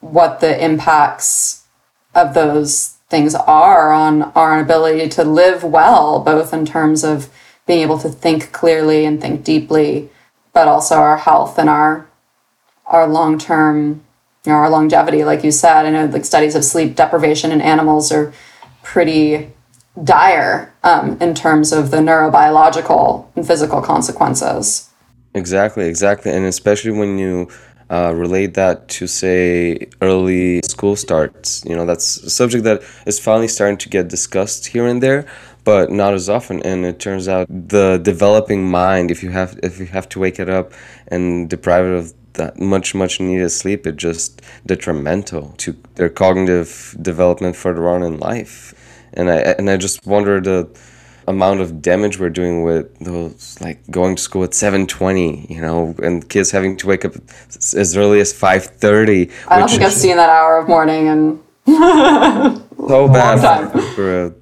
what 0.00 0.40
the 0.40 0.64
impacts 0.64 1.64
of 2.14 2.34
those 2.34 2.96
things 3.08 3.34
are 3.34 3.92
on 3.92 4.22
our 4.34 4.60
ability 4.60 5.08
to 5.08 5.24
live 5.24 5.64
well, 5.64 6.20
both 6.20 6.52
in 6.52 6.64
terms 6.64 7.02
of 7.02 7.30
being 7.66 7.80
able 7.80 7.98
to 7.98 8.08
think 8.08 8.52
clearly 8.52 9.04
and 9.04 9.20
think 9.20 9.44
deeply, 9.44 10.10
but 10.52 10.68
also 10.68 10.96
our 10.96 11.18
health 11.18 11.58
and 11.58 11.68
our 11.68 12.08
our 12.86 13.06
long 13.06 13.38
term, 13.38 14.02
you 14.44 14.52
know, 14.52 14.58
our 14.58 14.70
longevity. 14.70 15.24
Like 15.24 15.44
you 15.44 15.50
said, 15.50 15.84
I 15.84 15.90
know 15.90 16.06
like 16.06 16.24
studies 16.24 16.54
of 16.54 16.64
sleep 16.64 16.96
deprivation 16.96 17.52
in 17.52 17.60
animals 17.60 18.10
are 18.10 18.32
pretty 18.82 19.50
dire 20.04 20.72
um, 20.82 21.16
in 21.20 21.34
terms 21.34 21.72
of 21.72 21.90
the 21.90 21.98
neurobiological 21.98 23.26
and 23.36 23.46
physical 23.46 23.80
consequences. 23.80 24.90
Exactly, 25.34 25.86
exactly, 25.86 26.32
and 26.32 26.46
especially 26.46 26.92
when 26.92 27.18
you 27.18 27.48
uh, 27.90 28.12
relate 28.14 28.54
that 28.54 28.88
to 28.88 29.06
say 29.06 29.88
early 30.02 30.60
school 30.62 30.96
starts. 30.96 31.64
You 31.64 31.74
know, 31.74 31.86
that's 31.86 32.18
a 32.18 32.30
subject 32.30 32.64
that 32.64 32.82
is 33.06 33.18
finally 33.18 33.48
starting 33.48 33.78
to 33.78 33.88
get 33.88 34.08
discussed 34.08 34.66
here 34.66 34.86
and 34.86 35.02
there, 35.02 35.26
but 35.64 35.90
not 35.90 36.14
as 36.14 36.28
often. 36.28 36.62
And 36.62 36.84
it 36.84 36.98
turns 36.98 37.28
out 37.28 37.46
the 37.48 37.98
developing 38.02 38.70
mind, 38.70 39.10
if 39.10 39.22
you 39.22 39.30
have 39.30 39.58
if 39.62 39.78
you 39.78 39.86
have 39.86 40.08
to 40.10 40.18
wake 40.18 40.38
it 40.38 40.48
up 40.48 40.72
and 41.08 41.48
deprive 41.48 41.86
it 41.86 41.94
of 41.94 42.14
that 42.34 42.60
much 42.60 42.94
much 42.94 43.20
needed 43.20 43.50
sleep, 43.50 43.86
it 43.86 43.96
just 43.96 44.42
detrimental 44.66 45.54
to 45.58 45.76
their 45.94 46.08
cognitive 46.08 46.96
development 47.00 47.56
further 47.56 47.88
on 47.88 48.02
in 48.02 48.18
life. 48.18 48.74
And 49.14 49.30
I 49.30 49.36
and 49.58 49.70
I 49.70 49.76
just 49.76 50.06
wonder 50.06 50.40
the 50.40 50.68
amount 51.28 51.60
of 51.60 51.82
damage 51.82 52.18
we're 52.18 52.30
doing 52.30 52.62
with 52.62 52.98
those 53.00 53.60
like 53.60 53.78
going 53.90 54.16
to 54.16 54.22
school 54.22 54.42
at 54.44 54.50
7.20 54.50 55.50
you 55.50 55.60
know 55.60 55.94
and 56.02 56.26
kids 56.28 56.50
having 56.50 56.74
to 56.78 56.86
wake 56.86 57.04
up 57.04 57.14
as 57.76 57.96
early 57.96 58.18
as 58.18 58.32
5.30 58.32 59.30
i 59.48 59.58
don't 59.58 59.68
think 59.68 59.82
i've 59.82 59.92
seen 59.92 60.16
that 60.16 60.30
hour 60.30 60.56
of 60.56 60.68
morning 60.68 61.08
and 61.08 61.42
so 62.88 63.08
bad 63.08 63.70
for, 63.70 63.82
for 63.92 64.24
a 64.24 64.34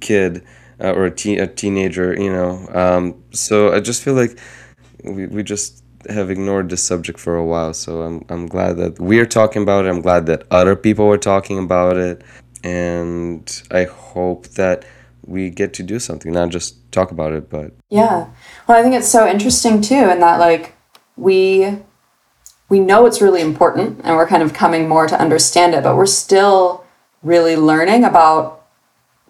kid 0.00 0.42
uh, 0.80 0.92
or 0.92 1.04
a, 1.04 1.10
teen, 1.10 1.38
a 1.38 1.46
teenager 1.46 2.18
you 2.18 2.32
know 2.32 2.66
um, 2.72 3.22
so 3.32 3.74
i 3.74 3.78
just 3.78 4.02
feel 4.02 4.14
like 4.14 4.38
we, 5.04 5.26
we 5.26 5.42
just 5.42 5.84
have 6.08 6.30
ignored 6.30 6.70
this 6.70 6.82
subject 6.82 7.18
for 7.18 7.36
a 7.36 7.44
while 7.44 7.74
so 7.74 8.02
I'm, 8.02 8.24
I'm 8.30 8.46
glad 8.46 8.76
that 8.78 8.98
we're 8.98 9.26
talking 9.26 9.62
about 9.62 9.84
it. 9.84 9.88
I'm 9.88 10.00
glad 10.00 10.26
that 10.26 10.44
other 10.50 10.74
people 10.74 11.06
are 11.06 11.18
talking 11.18 11.58
about 11.58 11.96
it 11.96 12.22
and 12.64 13.62
i 13.70 13.84
hope 13.84 14.48
that 14.48 14.84
we 15.26 15.50
get 15.50 15.72
to 15.74 15.82
do 15.82 15.98
something, 15.98 16.32
not 16.32 16.50
just 16.50 16.90
talk 16.92 17.10
about 17.10 17.32
it, 17.32 17.48
but 17.48 17.72
yeah. 17.88 18.28
Well, 18.66 18.78
I 18.78 18.82
think 18.82 18.94
it's 18.94 19.08
so 19.08 19.26
interesting 19.26 19.80
too, 19.80 19.94
in 20.10 20.20
that 20.20 20.38
like 20.38 20.74
we 21.16 21.78
we 22.68 22.80
know 22.80 23.06
it's 23.06 23.20
really 23.20 23.40
important, 23.40 24.00
and 24.04 24.16
we're 24.16 24.26
kind 24.26 24.42
of 24.42 24.52
coming 24.52 24.88
more 24.88 25.06
to 25.06 25.20
understand 25.20 25.74
it, 25.74 25.84
but 25.84 25.96
we're 25.96 26.06
still 26.06 26.84
really 27.22 27.56
learning 27.56 28.04
about 28.04 28.64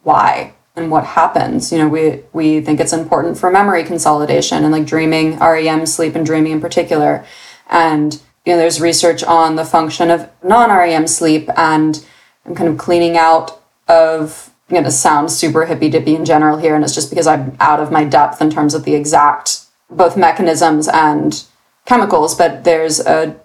why 0.03 0.55
and 0.75 0.91
what 0.91 1.05
happens. 1.05 1.73
You 1.73 1.79
know, 1.79 1.89
we 1.89 2.23
we 2.33 2.61
think 2.61 2.81
it's 2.81 2.93
important 2.93 3.39
for 3.39 3.51
memory 3.51 3.85
consolidation 3.85 4.65
and 4.65 4.73
like 4.73 4.87
dreaming, 4.87 5.39
REM 5.39 5.87
sleep 5.87 6.15
and 6.15 6.25
dreaming 6.25 6.53
in 6.53 6.61
particular, 6.61 7.25
and 7.69 8.15
you 8.47 8.53
know, 8.53 8.59
there's 8.59 8.81
research 8.81 9.23
on 9.23 9.57
the 9.57 9.65
function 9.65 10.11
of 10.11 10.29
non-REM 10.43 11.07
sleep 11.07 11.49
and 11.57 12.05
and 12.45 12.57
kind 12.57 12.69
of 12.69 12.79
cleaning 12.79 13.17
out 13.17 13.61
of 13.89 14.51
I'm 14.69 14.75
going 14.75 14.85
to 14.85 14.91
sound 14.91 15.31
super 15.31 15.67
hippy 15.67 15.91
dippy 15.91 16.15
in 16.15 16.25
general 16.25 16.57
here, 16.57 16.75
and 16.75 16.83
it's 16.83 16.95
just 16.95 17.11
because 17.11 17.27
I'm 17.27 17.57
out 17.61 17.79
of 17.79 17.93
my 17.93 18.05
depth 18.05 18.41
in 18.41 18.49
terms 18.49 18.73
of 18.73 18.85
the 18.85 18.95
exact 18.95 19.67
both 19.91 20.17
mechanisms 20.17 20.89
and 20.89 21.45
chemicals, 21.85 22.35
but 22.35 22.65
there's 22.65 22.99
a 23.01 23.39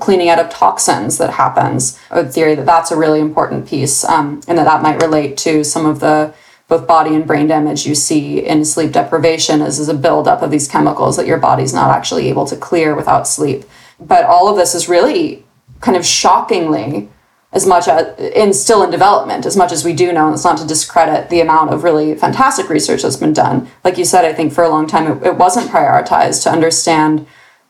cleaning 0.00 0.30
out 0.30 0.40
of 0.40 0.50
toxins 0.50 1.18
that 1.18 1.30
happens. 1.34 1.98
A 2.10 2.24
theory 2.24 2.54
that 2.56 2.66
that's 2.66 2.90
a 2.90 2.96
really 2.96 3.20
important 3.20 3.68
piece, 3.68 4.02
um, 4.04 4.40
and 4.48 4.58
that 4.58 4.64
that 4.64 4.82
might 4.82 5.00
relate 5.00 5.36
to 5.38 5.62
some 5.62 5.86
of 5.86 6.00
the 6.00 6.34
both 6.66 6.86
body 6.86 7.14
and 7.14 7.26
brain 7.26 7.46
damage 7.46 7.86
you 7.86 7.94
see 7.94 8.44
in 8.44 8.64
sleep 8.64 8.90
deprivation 8.90 9.60
is, 9.60 9.78
is 9.78 9.88
a 9.88 9.94
buildup 9.94 10.42
of 10.42 10.50
these 10.50 10.66
chemicals 10.66 11.16
that 11.16 11.26
your 11.26 11.38
body's 11.38 11.74
not 11.74 11.94
actually 11.94 12.28
able 12.28 12.46
to 12.46 12.56
clear 12.56 12.96
without 12.96 13.28
sleep. 13.28 13.64
But 14.00 14.24
all 14.24 14.48
of 14.48 14.56
this 14.56 14.74
is 14.74 14.88
really 14.88 15.44
kind 15.80 15.96
of 15.96 16.06
shockingly 16.06 17.10
as 17.54 17.66
much 17.66 17.88
as 17.88 18.18
in 18.18 18.52
still 18.52 18.82
in 18.82 18.90
development 18.90 19.46
as 19.46 19.56
much 19.56 19.72
as 19.72 19.84
we 19.84 19.92
do 19.92 20.12
know 20.12 20.26
and 20.26 20.34
it's 20.34 20.44
not 20.44 20.58
to 20.58 20.66
discredit 20.66 21.30
the 21.30 21.40
amount 21.40 21.72
of 21.72 21.84
really 21.84 22.14
fantastic 22.16 22.68
research 22.68 23.02
that's 23.02 23.16
been 23.16 23.32
done. 23.32 23.68
Like 23.84 23.96
you 23.96 24.04
said 24.04 24.24
i 24.24 24.32
think 24.32 24.52
for 24.52 24.64
a 24.64 24.68
long 24.68 24.86
time 24.86 25.10
it, 25.10 25.26
it 25.26 25.36
wasn't 25.36 25.70
prioritized 25.70 26.42
to 26.42 26.50
understand 26.50 27.26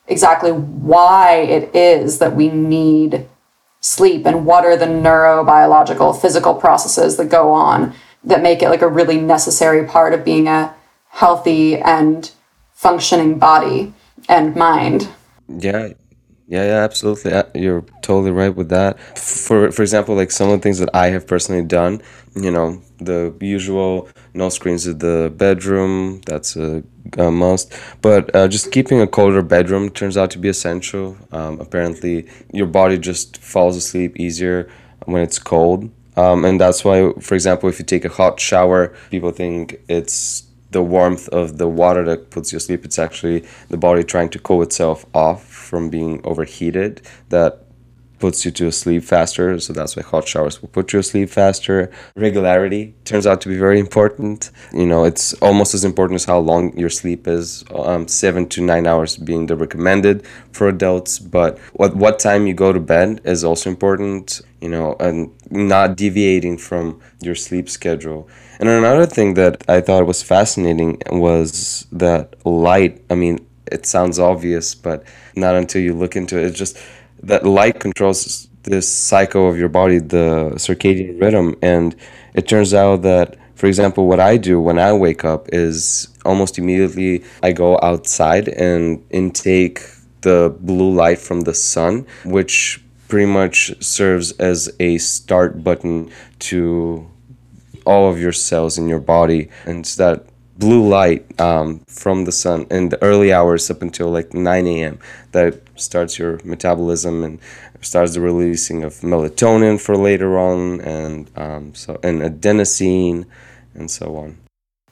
exactly 0.09 0.51
why 0.51 1.37
it 1.37 1.75
is 1.75 2.19
that 2.19 2.35
we 2.35 2.49
need 2.49 3.27
sleep 3.81 4.27
and 4.27 4.47
what 4.47 4.65
are 4.65 4.77
the 4.77 4.87
neurobiological 4.87 6.21
physical 6.21 6.55
processes 6.55 7.17
that 7.19 7.29
go 7.29 7.53
on 7.53 7.95
that 8.25 8.43
make 8.43 8.63
it 8.63 8.71
like 8.71 8.83
a 8.83 8.89
really 8.89 9.21
necessary 9.21 9.87
part 9.87 10.15
of 10.15 10.25
being 10.25 10.49
a 10.49 10.75
healthy 11.09 11.77
and 11.77 12.33
functioning 12.73 13.39
body 13.39 13.93
and 14.29 14.57
mind. 14.57 15.09
Yeah 15.49 15.93
yeah, 16.47 16.65
yeah, 16.65 16.85
absolutely. 16.85 17.33
You're 17.55 17.83
totally 18.03 18.31
right 18.31 18.55
with 18.55 18.69
that. 18.69 18.99
For 19.19 19.71
for 19.73 19.83
example, 19.83 20.15
like 20.15 20.31
some 20.31 20.51
of 20.51 20.59
the 20.59 20.63
things 20.63 20.79
that 20.79 20.91
I 20.95 21.09
have 21.09 21.27
personally 21.27 21.65
done, 21.65 22.03
you 22.35 22.51
know, 22.51 22.83
the 22.99 23.35
usual 23.41 24.09
no 24.35 24.51
screens 24.51 24.87
in 24.87 24.99
the 24.99 25.33
bedroom. 25.35 26.21
That's 26.27 26.55
a, 26.57 26.83
a 27.17 27.31
must. 27.31 27.73
But 28.03 28.35
uh, 28.35 28.49
just 28.49 28.73
keeping 28.73 29.01
a 29.01 29.07
colder 29.07 29.41
bedroom 29.43 29.89
turns 29.89 30.19
out 30.19 30.31
to 30.33 30.39
be 30.39 30.49
essential. 30.49 31.17
Um, 31.33 31.61
apparently, 31.61 32.29
your 32.53 32.67
body 32.67 32.99
just 32.99 33.39
falls 33.39 33.77
asleep 33.77 34.19
easier 34.19 34.69
when 35.07 35.23
it's 35.23 35.39
cold. 35.39 35.91
Um, 36.17 36.45
and 36.45 36.61
that's 36.61 36.85
why, 36.85 37.13
for 37.21 37.35
example, 37.35 37.69
if 37.71 37.79
you 37.79 37.85
take 37.87 38.05
a 38.05 38.09
hot 38.09 38.39
shower, 38.39 38.95
people 39.11 39.31
think 39.33 39.81
it's 39.89 40.45
the 40.71 40.83
warmth 40.83 41.29
of 41.29 41.59
the 41.59 41.69
water 41.69 42.05
that 42.05 42.31
puts 42.31 42.53
you 42.53 42.59
asleep. 42.59 42.85
It's 42.85 42.99
actually 42.99 43.45
the 43.69 43.77
body 43.77 44.05
trying 44.05 44.29
to 44.31 44.39
cool 44.39 44.63
itself 44.63 45.07
off 45.15 45.54
from 45.65 45.91
being 45.91 46.21
overheated 46.25 47.01
that 47.31 47.65
puts 48.25 48.45
you 48.45 48.51
to 48.51 48.71
sleep 48.73 49.03
faster. 49.03 49.59
So 49.61 49.73
that's 49.73 49.97
why 49.97 50.03
hot 50.03 50.27
showers 50.27 50.61
will 50.63 50.71
put 50.71 50.93
you 50.93 50.99
asleep 51.01 51.29
faster. 51.29 51.91
Regularity 52.17 52.95
turns 53.05 53.27
out 53.27 53.41
to 53.43 53.49
be 53.49 53.59
very 53.59 53.79
important. 53.79 54.51
You 54.73 54.87
know, 54.87 55.05
it's 55.05 55.35
almost 55.35 55.75
as 55.75 55.85
important 55.85 56.17
as 56.17 56.25
how 56.25 56.39
long 56.39 56.77
your 56.79 56.91
sleep 56.91 57.27
is. 57.27 57.65
Um, 57.75 58.09
seven 58.09 58.49
to 58.51 58.63
nine 58.63 58.87
hours 58.87 59.17
being 59.17 59.47
the 59.47 59.57
recommended 59.57 60.25
for 60.53 60.69
adults, 60.69 61.19
but 61.19 61.59
what 61.75 61.97
what 61.97 62.19
time 62.19 62.47
you 62.47 62.55
go 62.55 62.73
to 62.73 62.81
bed 62.81 63.21
is 63.25 63.45
also 63.45 63.69
important. 63.69 64.41
You 64.61 64.71
know, 64.71 64.97
and 64.99 65.31
not 65.51 65.97
deviating 65.97 66.57
from 66.57 66.99
your 67.21 67.35
sleep 67.35 67.69
schedule. 67.69 68.29
And 68.59 68.69
another 68.69 69.05
thing 69.05 69.35
that 69.35 69.63
I 69.69 69.83
thought 69.83 70.07
was 70.07 70.23
fascinating 70.23 71.03
was 71.11 71.87
that 71.93 72.35
light. 72.47 73.05
I 73.11 73.15
mean, 73.15 73.47
it 73.71 73.87
sounds 73.87 74.19
obvious, 74.19 74.75
but 74.75 75.05
not 75.35 75.55
until 75.55 75.83
you 75.83 75.95
look 75.95 76.17
into 76.17 76.39
it. 76.39 76.45
It's 76.45 76.59
just 76.59 76.79
that 77.23 77.47
light 77.47 77.81
controls 77.81 78.49
this 78.65 78.89
cycle 78.89 79.49
of 79.49 79.59
your 79.59 79.69
body, 79.69 79.99
the 79.99 80.53
circadian 80.57 81.21
rhythm. 81.21 81.57
And 81.63 81.95
it 82.35 82.49
turns 82.49 82.75
out 82.75 83.03
that, 83.03 83.37
for 83.55 83.67
example, 83.67 84.07
what 84.07 84.21
I 84.21 84.37
do 84.37 84.61
when 84.61 84.79
I 84.79 84.93
wake 84.93 85.25
up 85.25 85.49
is 85.53 86.09
almost 86.25 86.59
immediately 86.59 87.25
I 87.43 87.53
go 87.53 87.79
outside 87.83 88.49
and 88.49 89.05
intake 89.11 89.81
the 90.23 90.55
blue 90.61 90.93
light 90.93 91.19
from 91.19 91.43
the 91.43 91.55
sun, 91.55 92.07
which 92.25 92.83
pretty 93.09 93.31
much 93.31 93.73
serves 93.83 94.33
as 94.33 94.75
a 94.81 94.99
start 94.99 95.63
button 95.63 96.11
to 96.39 97.07
all 97.87 98.11
of 98.11 98.19
your 98.19 98.33
cells 98.33 98.79
in 98.79 98.89
your 98.89 99.01
body. 99.01 99.51
And 99.67 99.85
that 99.85 100.25
blue 100.59 100.87
light 100.87 101.41
um, 101.41 101.81
from 101.89 102.25
the 102.25 102.33
sun 102.33 102.67
in 102.71 102.89
the 102.89 103.03
early 103.03 103.33
hours 103.33 103.71
up 103.71 103.83
until 103.83 104.11
like 104.11 104.35
9 104.35 104.67
a.m. 104.67 104.99
that 105.33 105.61
starts 105.77 106.19
your 106.19 106.41
metabolism 106.45 107.25
and 107.25 107.39
starts 107.81 108.15
the 108.15 108.21
releasing 108.21 108.83
of 108.83 108.95
melatonin 109.01 109.81
for 109.81 109.97
later 109.97 110.39
on 110.39 110.81
and 110.81 111.31
um, 111.37 111.75
so 111.75 111.99
and 112.03 112.23
adenosine 112.23 113.27
and 113.75 113.91
so 113.91 114.17
on. 114.17 114.39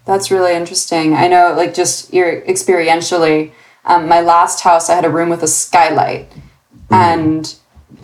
That's 0.04 0.30
really 0.30 0.54
interesting. 0.54 1.14
I 1.14 1.28
know, 1.28 1.54
like 1.56 1.74
just 1.74 2.12
your 2.12 2.42
experientially, 2.42 3.52
um, 3.84 4.08
my 4.08 4.20
last 4.20 4.60
house 4.60 4.90
I 4.90 4.96
had 4.96 5.04
a 5.04 5.10
room 5.10 5.28
with 5.28 5.42
a 5.42 5.48
skylight, 5.48 6.28
mm-hmm. 6.30 6.94
and 6.94 7.54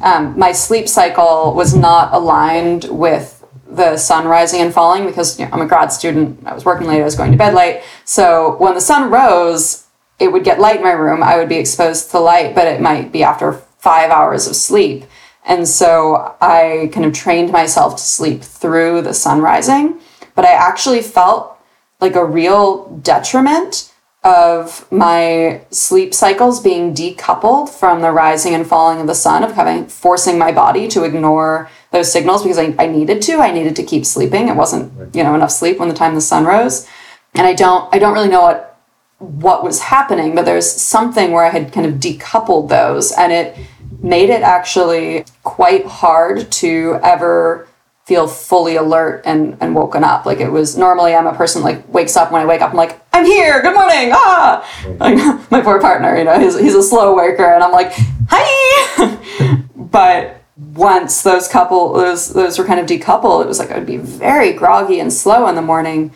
um, 0.01 0.39
my 0.39 0.53
sleep 0.53 0.89
cycle 0.89 1.55
was 1.55 1.75
not 1.75 2.15
aligned 2.15 2.85
with 2.85 3.38
the 3.71 3.97
sun 3.97 4.27
rising 4.27 4.61
and 4.61 4.73
falling 4.73 5.07
because 5.07 5.39
you 5.39 5.45
know, 5.45 5.53
I'm 5.53 5.61
a 5.61 5.67
grad 5.67 5.93
student. 5.93 6.41
I 6.47 6.55
was 6.55 6.65
working 6.65 6.87
late. 6.87 7.01
I 7.01 7.05
was 7.05 7.17
going 7.17 7.33
to 7.33 7.39
bed 7.39 7.55
late. 7.55 7.83
So 8.05 8.57
when 8.59 8.75
the 8.75 8.81
sun 8.81 9.11
rose, 9.11 9.87
it 10.19 10.33
would 10.33 10.45
get 10.45 10.59
light 10.59 10.77
in 10.77 10.83
my 10.83 10.93
room. 10.93 11.23
I 11.23 11.37
would 11.37 11.49
be 11.49 11.57
exposed 11.57 12.11
to 12.11 12.19
light, 12.19 12.55
but 12.55 12.67
it 12.67 12.81
might 12.81 13.13
be 13.13 13.23
after 13.23 13.53
five 13.53 14.11
hours 14.11 14.47
of 14.47 14.57
sleep. 14.57 15.05
And 15.45 15.67
so 15.67 16.37
I 16.41 16.91
kind 16.93 17.07
of 17.07 17.13
trained 17.13 17.53
myself 17.53 17.97
to 17.97 18.03
sleep 18.03 18.43
through 18.43 19.03
the 19.03 19.15
sun 19.15 19.41
rising. 19.41 20.01
But 20.35 20.45
I 20.45 20.53
actually 20.53 21.03
felt 21.03 21.57
like 22.01 22.17
a 22.17 22.25
real 22.25 22.89
detriment 23.03 23.93
of 24.25 24.91
my 24.93 25.63
sleep 25.71 26.13
cycles 26.13 26.61
being 26.61 26.95
decoupled 26.95 27.69
from 27.69 28.03
the 28.03 28.11
rising 28.11 28.55
and 28.55 28.67
falling 28.67 29.01
of 29.01 29.07
the 29.07 29.15
sun, 29.15 29.43
of 29.43 29.53
having 29.53 29.87
forcing 29.87 30.39
my 30.39 30.53
body 30.53 30.89
to 30.89 31.05
ignore 31.05 31.71
those 31.91 32.13
signals 32.13 32.43
because 32.43 32.59
I, 32.59 32.75
I 32.79 32.87
needed 32.87 33.23
to. 33.23 33.39
I 33.39 33.51
needed 33.51 33.77
to 33.77 33.83
keep 33.83 34.05
sleeping. 34.05 34.49
It 34.49 34.57
wasn't, 34.57 35.15
you 35.15 35.23
know, 35.23 35.35
enough 35.35 35.51
sleep 35.51 35.79
when 35.79 35.89
the 35.89 35.95
time 35.95 36.15
the 36.15 36.21
sun 36.21 36.45
rose. 36.45 36.87
And 37.35 37.47
I 37.47 37.55
don't 37.55 37.93
I 37.95 37.99
don't 37.99 38.15
really 38.15 38.29
know 38.29 38.43
what 38.43 38.81
what 39.19 39.65
was 39.65 39.81
happening, 39.81 40.35
but 40.35 40.45
there's 40.45 40.71
something 40.71 41.33
where 41.33 41.45
I 41.45 41.51
had 41.51 41.73
kind 41.73 41.87
of 41.87 41.95
decoupled 41.95 42.69
those 42.69 43.13
and 43.13 43.33
it 43.33 43.57
made 44.01 44.31
it 44.31 44.43
actually 44.43 45.25
quite 45.43 45.87
hard 45.87 46.51
to 46.53 47.01
ever 47.03 47.67
feel 48.05 48.27
fully 48.27 48.77
alert 48.77 49.23
and, 49.27 49.57
and 49.61 49.75
woken 49.75 50.05
up. 50.05 50.25
Like 50.25 50.39
it 50.41 50.51
was 50.51 50.79
normally 50.79 51.15
I'm 51.15 51.27
a 51.27 51.35
person 51.35 51.63
like 51.63 51.87
wakes 51.93 52.17
up 52.17 52.33
when 52.33 52.41
I 52.41 52.47
wake 52.47 52.63
up, 52.63 52.71
I'm 52.71 52.77
like, 52.77 53.01
I'm 53.13 53.25
here, 53.25 53.61
good 53.61 53.75
morning, 53.75 54.11
ah 54.15 54.65
like 54.99 55.17
my 55.51 55.61
poor 55.61 55.81
partner, 55.81 56.17
you 56.17 56.25
know, 56.25 56.39
he's 56.39 56.59
he's 56.59 56.75
a 56.75 56.83
slow 56.83 57.15
waker 57.15 57.45
and 57.45 57.63
I'm 57.63 57.73
like, 57.73 57.93
hi 58.29 59.63
but 59.77 60.38
once 60.59 61.23
those 61.23 61.49
couple 61.49 61.93
those 61.93 62.33
those 62.35 62.59
were 62.59 62.65
kind 62.65 62.81
of 62.81 62.87
decoupled, 62.87 63.43
it 63.43 63.49
was 63.49 63.59
like 63.59 63.71
I 63.71 63.79
would 63.79 63.87
be 63.87 63.97
very 63.97 64.53
groggy 64.53 64.99
and 65.01 65.13
slow 65.13 65.47
in 65.47 65.55
the 65.55 65.63
morning 65.63 66.13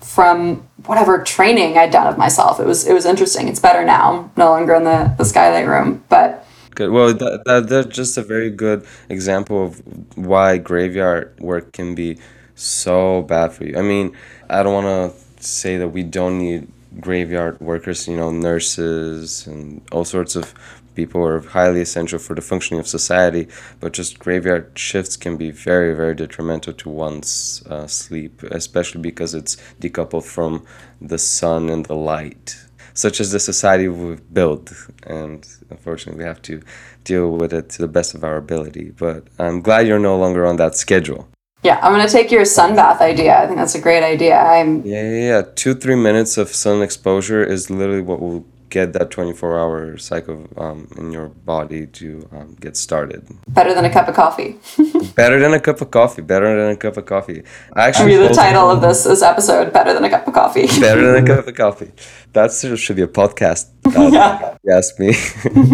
from 0.00 0.68
whatever 0.84 1.22
training 1.22 1.78
I'd 1.78 1.90
done 1.90 2.06
of 2.06 2.18
myself. 2.18 2.60
It 2.60 2.66
was 2.66 2.86
it 2.86 2.92
was 2.92 3.06
interesting. 3.06 3.48
It's 3.48 3.60
better 3.60 3.84
now. 3.84 4.30
No 4.36 4.50
longer 4.50 4.74
in 4.74 4.84
the, 4.84 5.14
the 5.16 5.24
skylight 5.24 5.66
room. 5.66 6.04
But 6.08 6.46
Good. 6.74 6.90
Well, 6.90 7.14
that, 7.14 7.42
that 7.46 7.68
that's 7.70 7.96
just 7.96 8.18
a 8.18 8.22
very 8.22 8.50
good 8.50 8.86
example 9.08 9.64
of 9.64 9.82
why 10.14 10.58
graveyard 10.58 11.34
work 11.40 11.72
can 11.72 11.94
be 11.94 12.18
so 12.54 13.22
bad 13.22 13.52
for 13.52 13.64
you. 13.64 13.78
I 13.78 13.82
mean, 13.82 14.14
I 14.50 14.62
don't 14.62 14.84
want 14.84 15.14
to 15.14 15.42
say 15.42 15.78
that 15.78 15.88
we 15.88 16.02
don't 16.02 16.38
need 16.38 16.68
graveyard 17.00 17.58
workers, 17.60 18.06
you 18.06 18.16
know, 18.16 18.30
nurses 18.30 19.46
and 19.46 19.80
all 19.90 20.04
sorts 20.04 20.36
of 20.36 20.52
people 20.96 21.24
are 21.24 21.40
highly 21.40 21.82
essential 21.82 22.18
for 22.18 22.34
the 22.34 22.42
functioning 22.42 22.80
of 22.80 22.88
society, 22.88 23.46
but 23.78 23.92
just 23.92 24.18
graveyard 24.18 24.72
shifts 24.76 25.16
can 25.16 25.36
be 25.36 25.50
very, 25.50 25.94
very 25.94 26.14
detrimental 26.14 26.72
to 26.72 26.88
one's 26.88 27.62
uh, 27.70 27.86
sleep, 27.86 28.42
especially 28.44 29.02
because 29.02 29.34
it's 29.34 29.56
decoupled 29.80 30.24
from 30.24 30.64
the 31.00 31.18
sun 31.18 31.68
and 31.68 31.86
the 31.86 31.94
light 31.94 32.56
such 32.96 33.20
as 33.20 33.30
the 33.30 33.38
society 33.38 33.88
we've 33.88 34.32
built. 34.32 34.72
And 35.06 35.46
unfortunately, 35.70 36.24
we 36.24 36.26
have 36.26 36.42
to 36.42 36.62
deal 37.04 37.30
with 37.30 37.52
it 37.52 37.68
to 37.70 37.82
the 37.82 37.88
best 37.88 38.14
of 38.14 38.24
our 38.24 38.36
ability. 38.36 38.92
But 38.96 39.28
I'm 39.38 39.60
glad 39.60 39.86
you're 39.86 39.98
no 39.98 40.16
longer 40.16 40.46
on 40.46 40.56
that 40.56 40.74
schedule. 40.76 41.28
Yeah, 41.62 41.78
I'm 41.82 41.92
gonna 41.92 42.08
take 42.08 42.30
your 42.30 42.42
sunbath 42.42 43.00
idea. 43.00 43.42
I 43.42 43.46
think 43.46 43.58
that's 43.58 43.74
a 43.74 43.80
great 43.80 44.04
idea. 44.04 44.38
I'm 44.38 44.84
yeah, 44.84 45.02
yeah, 45.02 45.28
yeah. 45.30 45.42
Two, 45.54 45.74
three 45.74 45.96
minutes 45.96 46.36
of 46.38 46.48
sun 46.50 46.82
exposure 46.82 47.42
is 47.42 47.70
literally 47.70 48.02
what 48.02 48.20
will 48.20 48.46
get 48.76 48.92
that 48.92 49.10
24 49.10 49.58
hour 49.58 49.96
cycle 49.96 50.38
um, 50.56 50.88
in 50.98 51.12
your 51.16 51.28
body 51.28 51.86
to 51.98 52.08
um, 52.32 52.56
get 52.64 52.76
started. 52.76 53.20
Better 53.48 53.72
than 53.74 53.84
a 53.84 53.92
cup 53.96 54.08
of 54.08 54.14
coffee. 54.14 54.52
better 55.14 55.38
than 55.40 55.52
a 55.54 55.60
cup 55.60 55.80
of 55.80 55.90
coffee. 55.90 56.22
Better 56.22 56.50
than 56.58 56.70
a 56.76 56.76
cup 56.76 56.96
of 56.96 57.06
coffee. 57.06 57.42
I 57.72 57.88
actually 57.88 58.16
the 58.16 58.34
title 58.44 58.70
of 58.70 58.80
this 58.80 59.04
this 59.04 59.22
episode. 59.22 59.72
Better 59.72 59.92
than 59.94 60.04
a 60.04 60.10
cup 60.10 60.26
of 60.28 60.34
coffee. 60.34 60.66
better 60.88 61.04
than 61.06 61.24
a 61.24 61.26
cup 61.26 61.46
of 61.46 61.54
coffee. 61.64 61.90
That 62.34 62.48
should 62.52 62.96
be 63.00 63.06
a 63.10 63.12
podcast. 63.20 63.64
Uh, 63.96 64.10
yeah. 64.12 64.56
You 64.64 64.82
me 64.98 65.12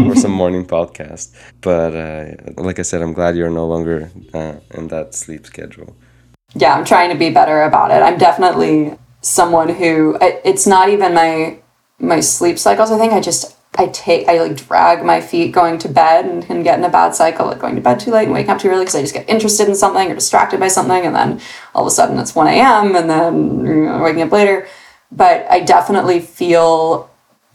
for 0.08 0.16
some 0.24 0.34
morning 0.42 0.64
podcast. 0.76 1.26
But 1.60 1.90
uh, 2.06 2.62
like 2.68 2.78
I 2.78 2.82
said, 2.82 3.02
I'm 3.02 3.14
glad 3.18 3.36
you're 3.36 3.56
no 3.62 3.66
longer 3.74 4.10
uh, 4.38 4.56
in 4.78 4.88
that 4.94 5.14
sleep 5.14 5.46
schedule. 5.46 5.90
Yeah, 6.54 6.74
I'm 6.76 6.84
trying 6.84 7.10
to 7.14 7.18
be 7.24 7.30
better 7.30 7.58
about 7.62 7.90
it. 7.90 8.00
I'm 8.08 8.18
definitely 8.18 8.98
someone 9.22 9.70
who 9.80 10.18
it's 10.20 10.66
not 10.66 10.86
even 10.94 11.14
my 11.14 11.58
my 12.02 12.20
sleep 12.20 12.58
cycles. 12.58 12.90
I 12.90 12.98
think 12.98 13.12
I 13.12 13.20
just 13.20 13.56
I 13.76 13.86
take 13.86 14.28
I 14.28 14.38
like 14.42 14.56
drag 14.56 15.04
my 15.04 15.20
feet 15.20 15.52
going 15.52 15.78
to 15.78 15.88
bed 15.88 16.26
and 16.26 16.44
can 16.44 16.62
get 16.62 16.78
in 16.78 16.84
a 16.84 16.90
bad 16.90 17.14
cycle, 17.14 17.46
like 17.46 17.60
going 17.60 17.76
to 17.76 17.80
bed 17.80 18.00
too 18.00 18.10
late 18.10 18.24
and 18.24 18.34
waking 18.34 18.50
up 18.50 18.60
too 18.60 18.68
early 18.68 18.80
because 18.80 18.96
I 18.96 19.00
just 19.00 19.14
get 19.14 19.28
interested 19.30 19.68
in 19.68 19.74
something 19.74 20.10
or 20.10 20.14
distracted 20.14 20.60
by 20.60 20.68
something, 20.68 21.06
and 21.06 21.14
then 21.14 21.40
all 21.74 21.82
of 21.82 21.88
a 21.88 21.90
sudden 21.90 22.18
it's 22.18 22.34
one 22.34 22.48
a.m. 22.48 22.94
and 22.96 23.08
then 23.08 23.64
you 23.64 23.86
know, 23.86 24.02
waking 24.02 24.22
up 24.22 24.32
later. 24.32 24.68
But 25.10 25.46
I 25.50 25.60
definitely 25.60 26.20
feel 26.20 27.08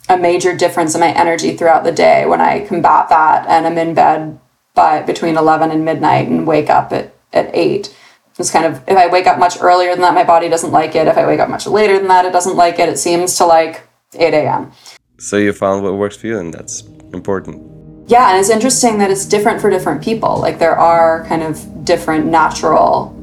a 0.09 0.17
major 0.17 0.55
difference 0.55 0.95
in 0.95 1.01
my 1.01 1.11
energy 1.11 1.55
throughout 1.55 1.83
the 1.83 1.91
day 1.91 2.25
when 2.25 2.39
I 2.39 2.65
combat 2.65 3.09
that 3.09 3.45
and 3.47 3.67
I'm 3.67 3.77
in 3.77 3.93
bed 3.93 4.39
by 4.73 5.01
between 5.01 5.37
eleven 5.37 5.71
and 5.71 5.83
midnight 5.83 6.27
and 6.29 6.47
wake 6.47 6.69
up 6.69 6.93
at 6.93 7.13
at 7.33 7.53
eight. 7.53 7.95
It's 8.39 8.51
kind 8.51 8.65
of 8.65 8.83
if 8.87 8.97
I 8.97 9.07
wake 9.07 9.27
up 9.27 9.37
much 9.37 9.57
earlier 9.61 9.91
than 9.91 10.01
that, 10.01 10.13
my 10.13 10.23
body 10.23 10.47
doesn't 10.49 10.71
like 10.71 10.95
it. 10.95 11.07
If 11.07 11.17
I 11.17 11.27
wake 11.27 11.39
up 11.39 11.49
much 11.49 11.67
later 11.67 11.97
than 11.97 12.07
that, 12.07 12.25
it 12.25 12.31
doesn't 12.31 12.55
like 12.55 12.79
it. 12.79 12.89
It 12.89 12.97
seems 12.97 13.35
to 13.37 13.45
like 13.45 13.86
8 14.15 14.33
a.m. 14.33 14.71
So 15.17 15.37
you 15.37 15.51
found 15.53 15.83
what 15.83 15.95
works 15.95 16.15
for 16.15 16.27
you, 16.27 16.39
and 16.39 16.53
that's 16.53 16.81
important. 17.13 17.61
Yeah, 18.09 18.29
and 18.29 18.39
it's 18.39 18.49
interesting 18.49 18.99
that 18.99 19.11
it's 19.11 19.25
different 19.25 19.59
for 19.59 19.69
different 19.69 20.01
people. 20.01 20.39
Like 20.39 20.59
there 20.59 20.77
are 20.77 21.25
kind 21.25 21.43
of 21.43 21.85
different 21.85 22.25
natural 22.27 23.13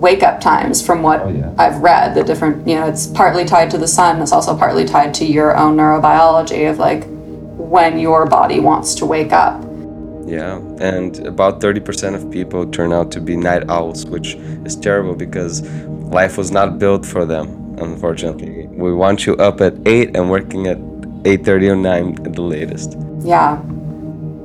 wake 0.00 0.22
up 0.22 0.40
times 0.40 0.84
from 0.84 1.02
what 1.02 1.20
oh, 1.22 1.28
yeah. 1.28 1.52
I've 1.58 1.78
read. 1.82 2.14
The 2.14 2.22
different, 2.22 2.66
you 2.66 2.76
know, 2.76 2.86
it's 2.86 3.06
partly 3.08 3.44
tied 3.44 3.70
to 3.72 3.78
the 3.78 3.88
sun. 3.88 4.22
It's 4.22 4.32
also 4.32 4.56
partly 4.56 4.84
tied 4.84 5.12
to 5.14 5.26
your 5.26 5.56
own 5.56 5.76
neurobiology 5.76 6.70
of 6.70 6.78
like 6.78 7.04
when 7.58 7.98
your 7.98 8.24
body 8.24 8.60
wants 8.60 8.94
to 8.96 9.06
wake 9.06 9.32
up. 9.32 9.62
Yeah, 10.26 10.58
and 10.80 11.26
about 11.26 11.60
30% 11.60 12.14
of 12.14 12.30
people 12.30 12.66
turn 12.70 12.92
out 12.92 13.10
to 13.12 13.20
be 13.20 13.36
night 13.36 13.68
owls, 13.68 14.06
which 14.06 14.34
is 14.64 14.76
terrible 14.76 15.16
because 15.16 15.62
life 16.12 16.38
was 16.38 16.50
not 16.50 16.78
built 16.78 17.04
for 17.04 17.24
them 17.26 17.58
unfortunately. 17.80 18.57
We 18.78 18.94
want 18.94 19.26
you 19.26 19.34
up 19.38 19.60
at 19.60 19.74
8 19.86 20.16
and 20.16 20.30
working 20.30 20.68
at 20.68 20.78
8.30 20.78 21.70
or 21.70 21.76
9 21.76 22.26
at 22.26 22.32
the 22.32 22.42
latest. 22.42 22.96
Yeah. 23.22 23.60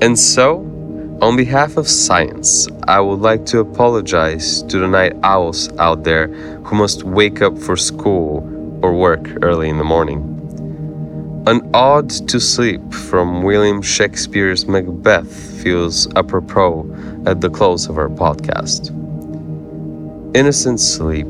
And 0.02 0.18
so, 0.18 0.62
on 1.22 1.38
behalf 1.38 1.78
of 1.78 1.88
science, 1.88 2.68
I 2.88 3.00
would 3.00 3.20
like 3.20 3.46
to 3.46 3.60
apologize 3.60 4.64
to 4.64 4.80
the 4.80 4.88
night 4.88 5.14
owls 5.22 5.72
out 5.78 6.04
there 6.04 6.30
who 6.66 6.76
must 6.76 7.04
wake 7.04 7.44
up 7.44 7.60
for 7.60 7.78
school 7.78 8.42
or 8.84 8.98
work 8.98 9.30
early 9.44 9.70
in 9.70 9.78
the 9.78 9.84
morning. 9.84 10.32
An 11.46 11.70
ode 11.76 12.10
to 12.30 12.40
sleep 12.40 12.82
from 12.92 13.44
William 13.44 13.84
Shakespeare's 13.84 14.66
Macbeth 14.66 15.62
feels 15.62 16.12
apropos 16.16 16.92
at 17.28 17.40
the 17.40 17.52
close 17.52 17.88
of 17.88 18.00
our 18.00 18.10
podcast. 18.10 18.90
Innocent 20.36 20.80
sleep 20.80 21.28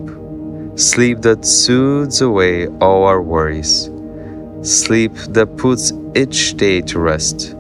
Sleep 0.75 1.21
that 1.21 1.45
soothes 1.45 2.19
away 2.21 2.65
all 2.81 3.03
our 3.03 3.21
worries. 3.21 3.91
Sleep 4.63 5.13
that 5.29 5.55
puts 5.55 5.93
each 6.15 6.57
day 6.57 6.81
to 6.81 6.97
rest. 6.97 7.55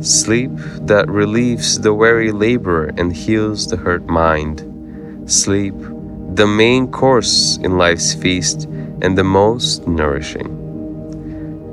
Sleep 0.00 0.52
that 0.82 1.08
relieves 1.08 1.80
the 1.80 1.92
weary 1.92 2.30
laborer 2.30 2.92
and 2.96 3.12
heals 3.12 3.66
the 3.66 3.76
hurt 3.76 4.06
mind. 4.06 4.62
Sleep, 5.26 5.74
the 6.34 6.46
main 6.46 6.92
course 6.92 7.56
in 7.56 7.76
life's 7.76 8.14
feast 8.14 8.66
and 9.02 9.18
the 9.18 9.24
most 9.24 9.88
nourishing. 9.88 10.46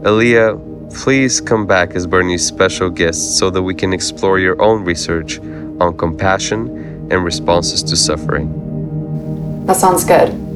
Elia, 0.03 0.57
please 0.95 1.39
come 1.39 1.67
back 1.67 1.91
as 1.91 2.07
Bernie's 2.07 2.43
special 2.43 2.89
guest 2.89 3.37
so 3.37 3.51
that 3.51 3.61
we 3.61 3.75
can 3.75 3.93
explore 3.93 4.39
your 4.39 4.59
own 4.59 4.83
research 4.83 5.37
on 5.79 5.95
compassion 5.95 6.69
and 7.11 7.23
responses 7.23 7.83
to 7.83 7.95
suffering. 7.95 8.49
That 9.67 9.75
sounds 9.75 10.03
good. 10.03 10.50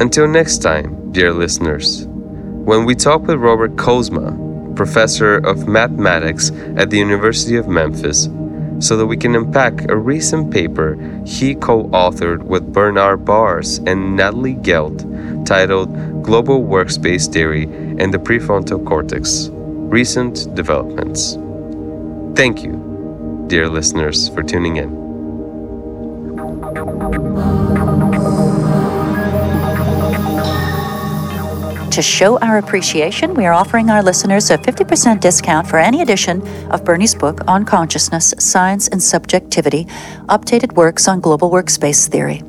Until 0.00 0.26
next 0.26 0.58
time, 0.62 1.12
dear 1.12 1.30
listeners, 1.30 2.06
when 2.06 2.86
we 2.86 2.94
talk 2.94 3.20
with 3.26 3.36
Robert 3.36 3.76
Kozma, 3.76 4.74
professor 4.74 5.36
of 5.36 5.68
mathematics 5.68 6.50
at 6.78 6.88
the 6.88 6.96
University 6.96 7.56
of 7.56 7.68
Memphis, 7.68 8.30
so 8.78 8.96
that 8.96 9.06
we 9.06 9.18
can 9.18 9.36
unpack 9.36 9.90
a 9.90 9.96
recent 9.96 10.50
paper 10.50 10.96
he 11.26 11.54
co 11.54 11.84
authored 11.88 12.42
with 12.44 12.72
Bernard 12.72 13.26
Baars 13.26 13.76
and 13.80 14.16
Natalie 14.16 14.54
Geld 14.54 15.00
titled 15.46 15.92
Global 16.22 16.64
Workspace 16.64 17.30
Theory 17.30 17.64
and 17.64 18.14
the 18.14 18.18
Prefrontal 18.18 18.82
Cortex 18.86 19.50
Recent 19.52 20.54
Developments. 20.54 21.34
Thank 22.34 22.62
you, 22.64 23.44
dear 23.48 23.68
listeners, 23.68 24.30
for 24.30 24.42
tuning 24.42 24.76
in. 24.76 25.00
To 31.90 32.02
show 32.02 32.38
our 32.38 32.58
appreciation, 32.58 33.34
we 33.34 33.46
are 33.46 33.52
offering 33.52 33.90
our 33.90 34.00
listeners 34.00 34.48
a 34.50 34.58
50% 34.58 35.18
discount 35.18 35.66
for 35.66 35.76
any 35.76 36.02
edition 36.02 36.46
of 36.70 36.84
Bernie's 36.84 37.16
book 37.16 37.40
on 37.48 37.64
consciousness, 37.64 38.32
science, 38.38 38.86
and 38.86 39.02
subjectivity, 39.02 39.86
updated 40.28 40.74
works 40.74 41.08
on 41.08 41.18
global 41.18 41.50
workspace 41.50 42.08
theory. 42.08 42.44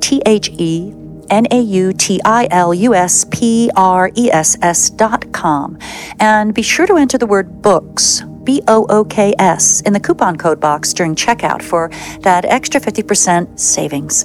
T 0.00 0.20
H 0.26 0.50
E 0.58 0.92
N 1.30 1.46
A 1.52 1.60
U 1.60 1.92
T 1.92 2.20
I 2.24 2.48
L 2.50 2.74
U 2.74 2.96
S 2.96 3.24
P 3.30 3.70
R 3.76 4.10
E 4.16 4.28
S 4.32 4.56
S 4.60 4.90
dot 4.90 5.32
com. 5.32 5.78
And 6.18 6.52
be 6.52 6.62
sure 6.62 6.88
to 6.88 6.96
enter 6.96 7.16
the 7.16 7.26
word 7.26 7.62
books 7.62 8.24
B 8.48 8.62
O 8.66 8.86
O 8.88 9.04
K 9.04 9.34
S, 9.38 9.82
in 9.82 9.92
the 9.92 10.00
coupon 10.00 10.36
code 10.38 10.58
box 10.58 10.94
during 10.94 11.14
checkout 11.14 11.60
for 11.60 11.90
that 12.20 12.46
extra 12.46 12.80
50% 12.80 13.60
savings. 13.60 14.24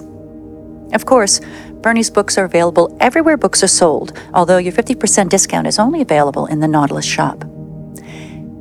Of 0.93 1.05
course, 1.05 1.41
Bernie's 1.81 2.09
books 2.09 2.37
are 2.37 2.45
available 2.45 2.95
everywhere 3.01 3.35
books 3.35 3.61
are 3.63 3.67
sold, 3.67 4.17
although 4.33 4.59
your 4.59 4.71
50% 4.71 5.27
discount 5.27 5.67
is 5.67 5.77
only 5.77 5.99
available 5.99 6.45
in 6.45 6.61
the 6.61 6.69
Nautilus 6.69 7.03
shop. 7.03 7.43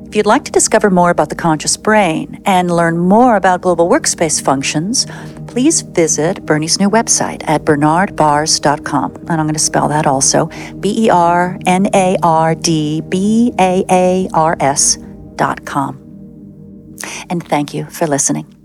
If 0.09 0.16
you'd 0.16 0.27
like 0.27 0.44
to 0.46 0.51
discover 0.51 0.90
more 0.90 1.11
about 1.11 1.29
the 1.29 1.37
conscious 1.37 1.77
brain 1.77 2.42
and 2.44 2.68
learn 2.68 2.98
more 2.98 3.37
about 3.37 3.61
global 3.61 3.88
workspace 3.88 4.42
functions, 4.42 5.07
please 5.46 5.83
visit 5.83 6.44
Bernie's 6.44 6.81
new 6.81 6.90
website 6.90 7.40
at 7.46 7.64
bernardbaars.com. 7.64 9.14
And 9.14 9.31
I'm 9.31 9.46
going 9.46 9.55
to 9.55 9.61
spell 9.61 9.87
that 9.88 10.09
also 10.09 10.51
B 10.81 11.07
E 11.07 11.09
R 11.09 11.57
N 11.66 11.87
A 11.94 12.16
R 12.20 12.57
D 12.57 13.01
B 13.03 13.55
A 13.61 13.85
A 13.88 14.29
R 14.35 14.57
S.com. 14.59 15.12
And 17.30 17.46
thank 17.46 17.74
you 17.74 17.86
for 17.86 18.06
listening. 18.06 18.62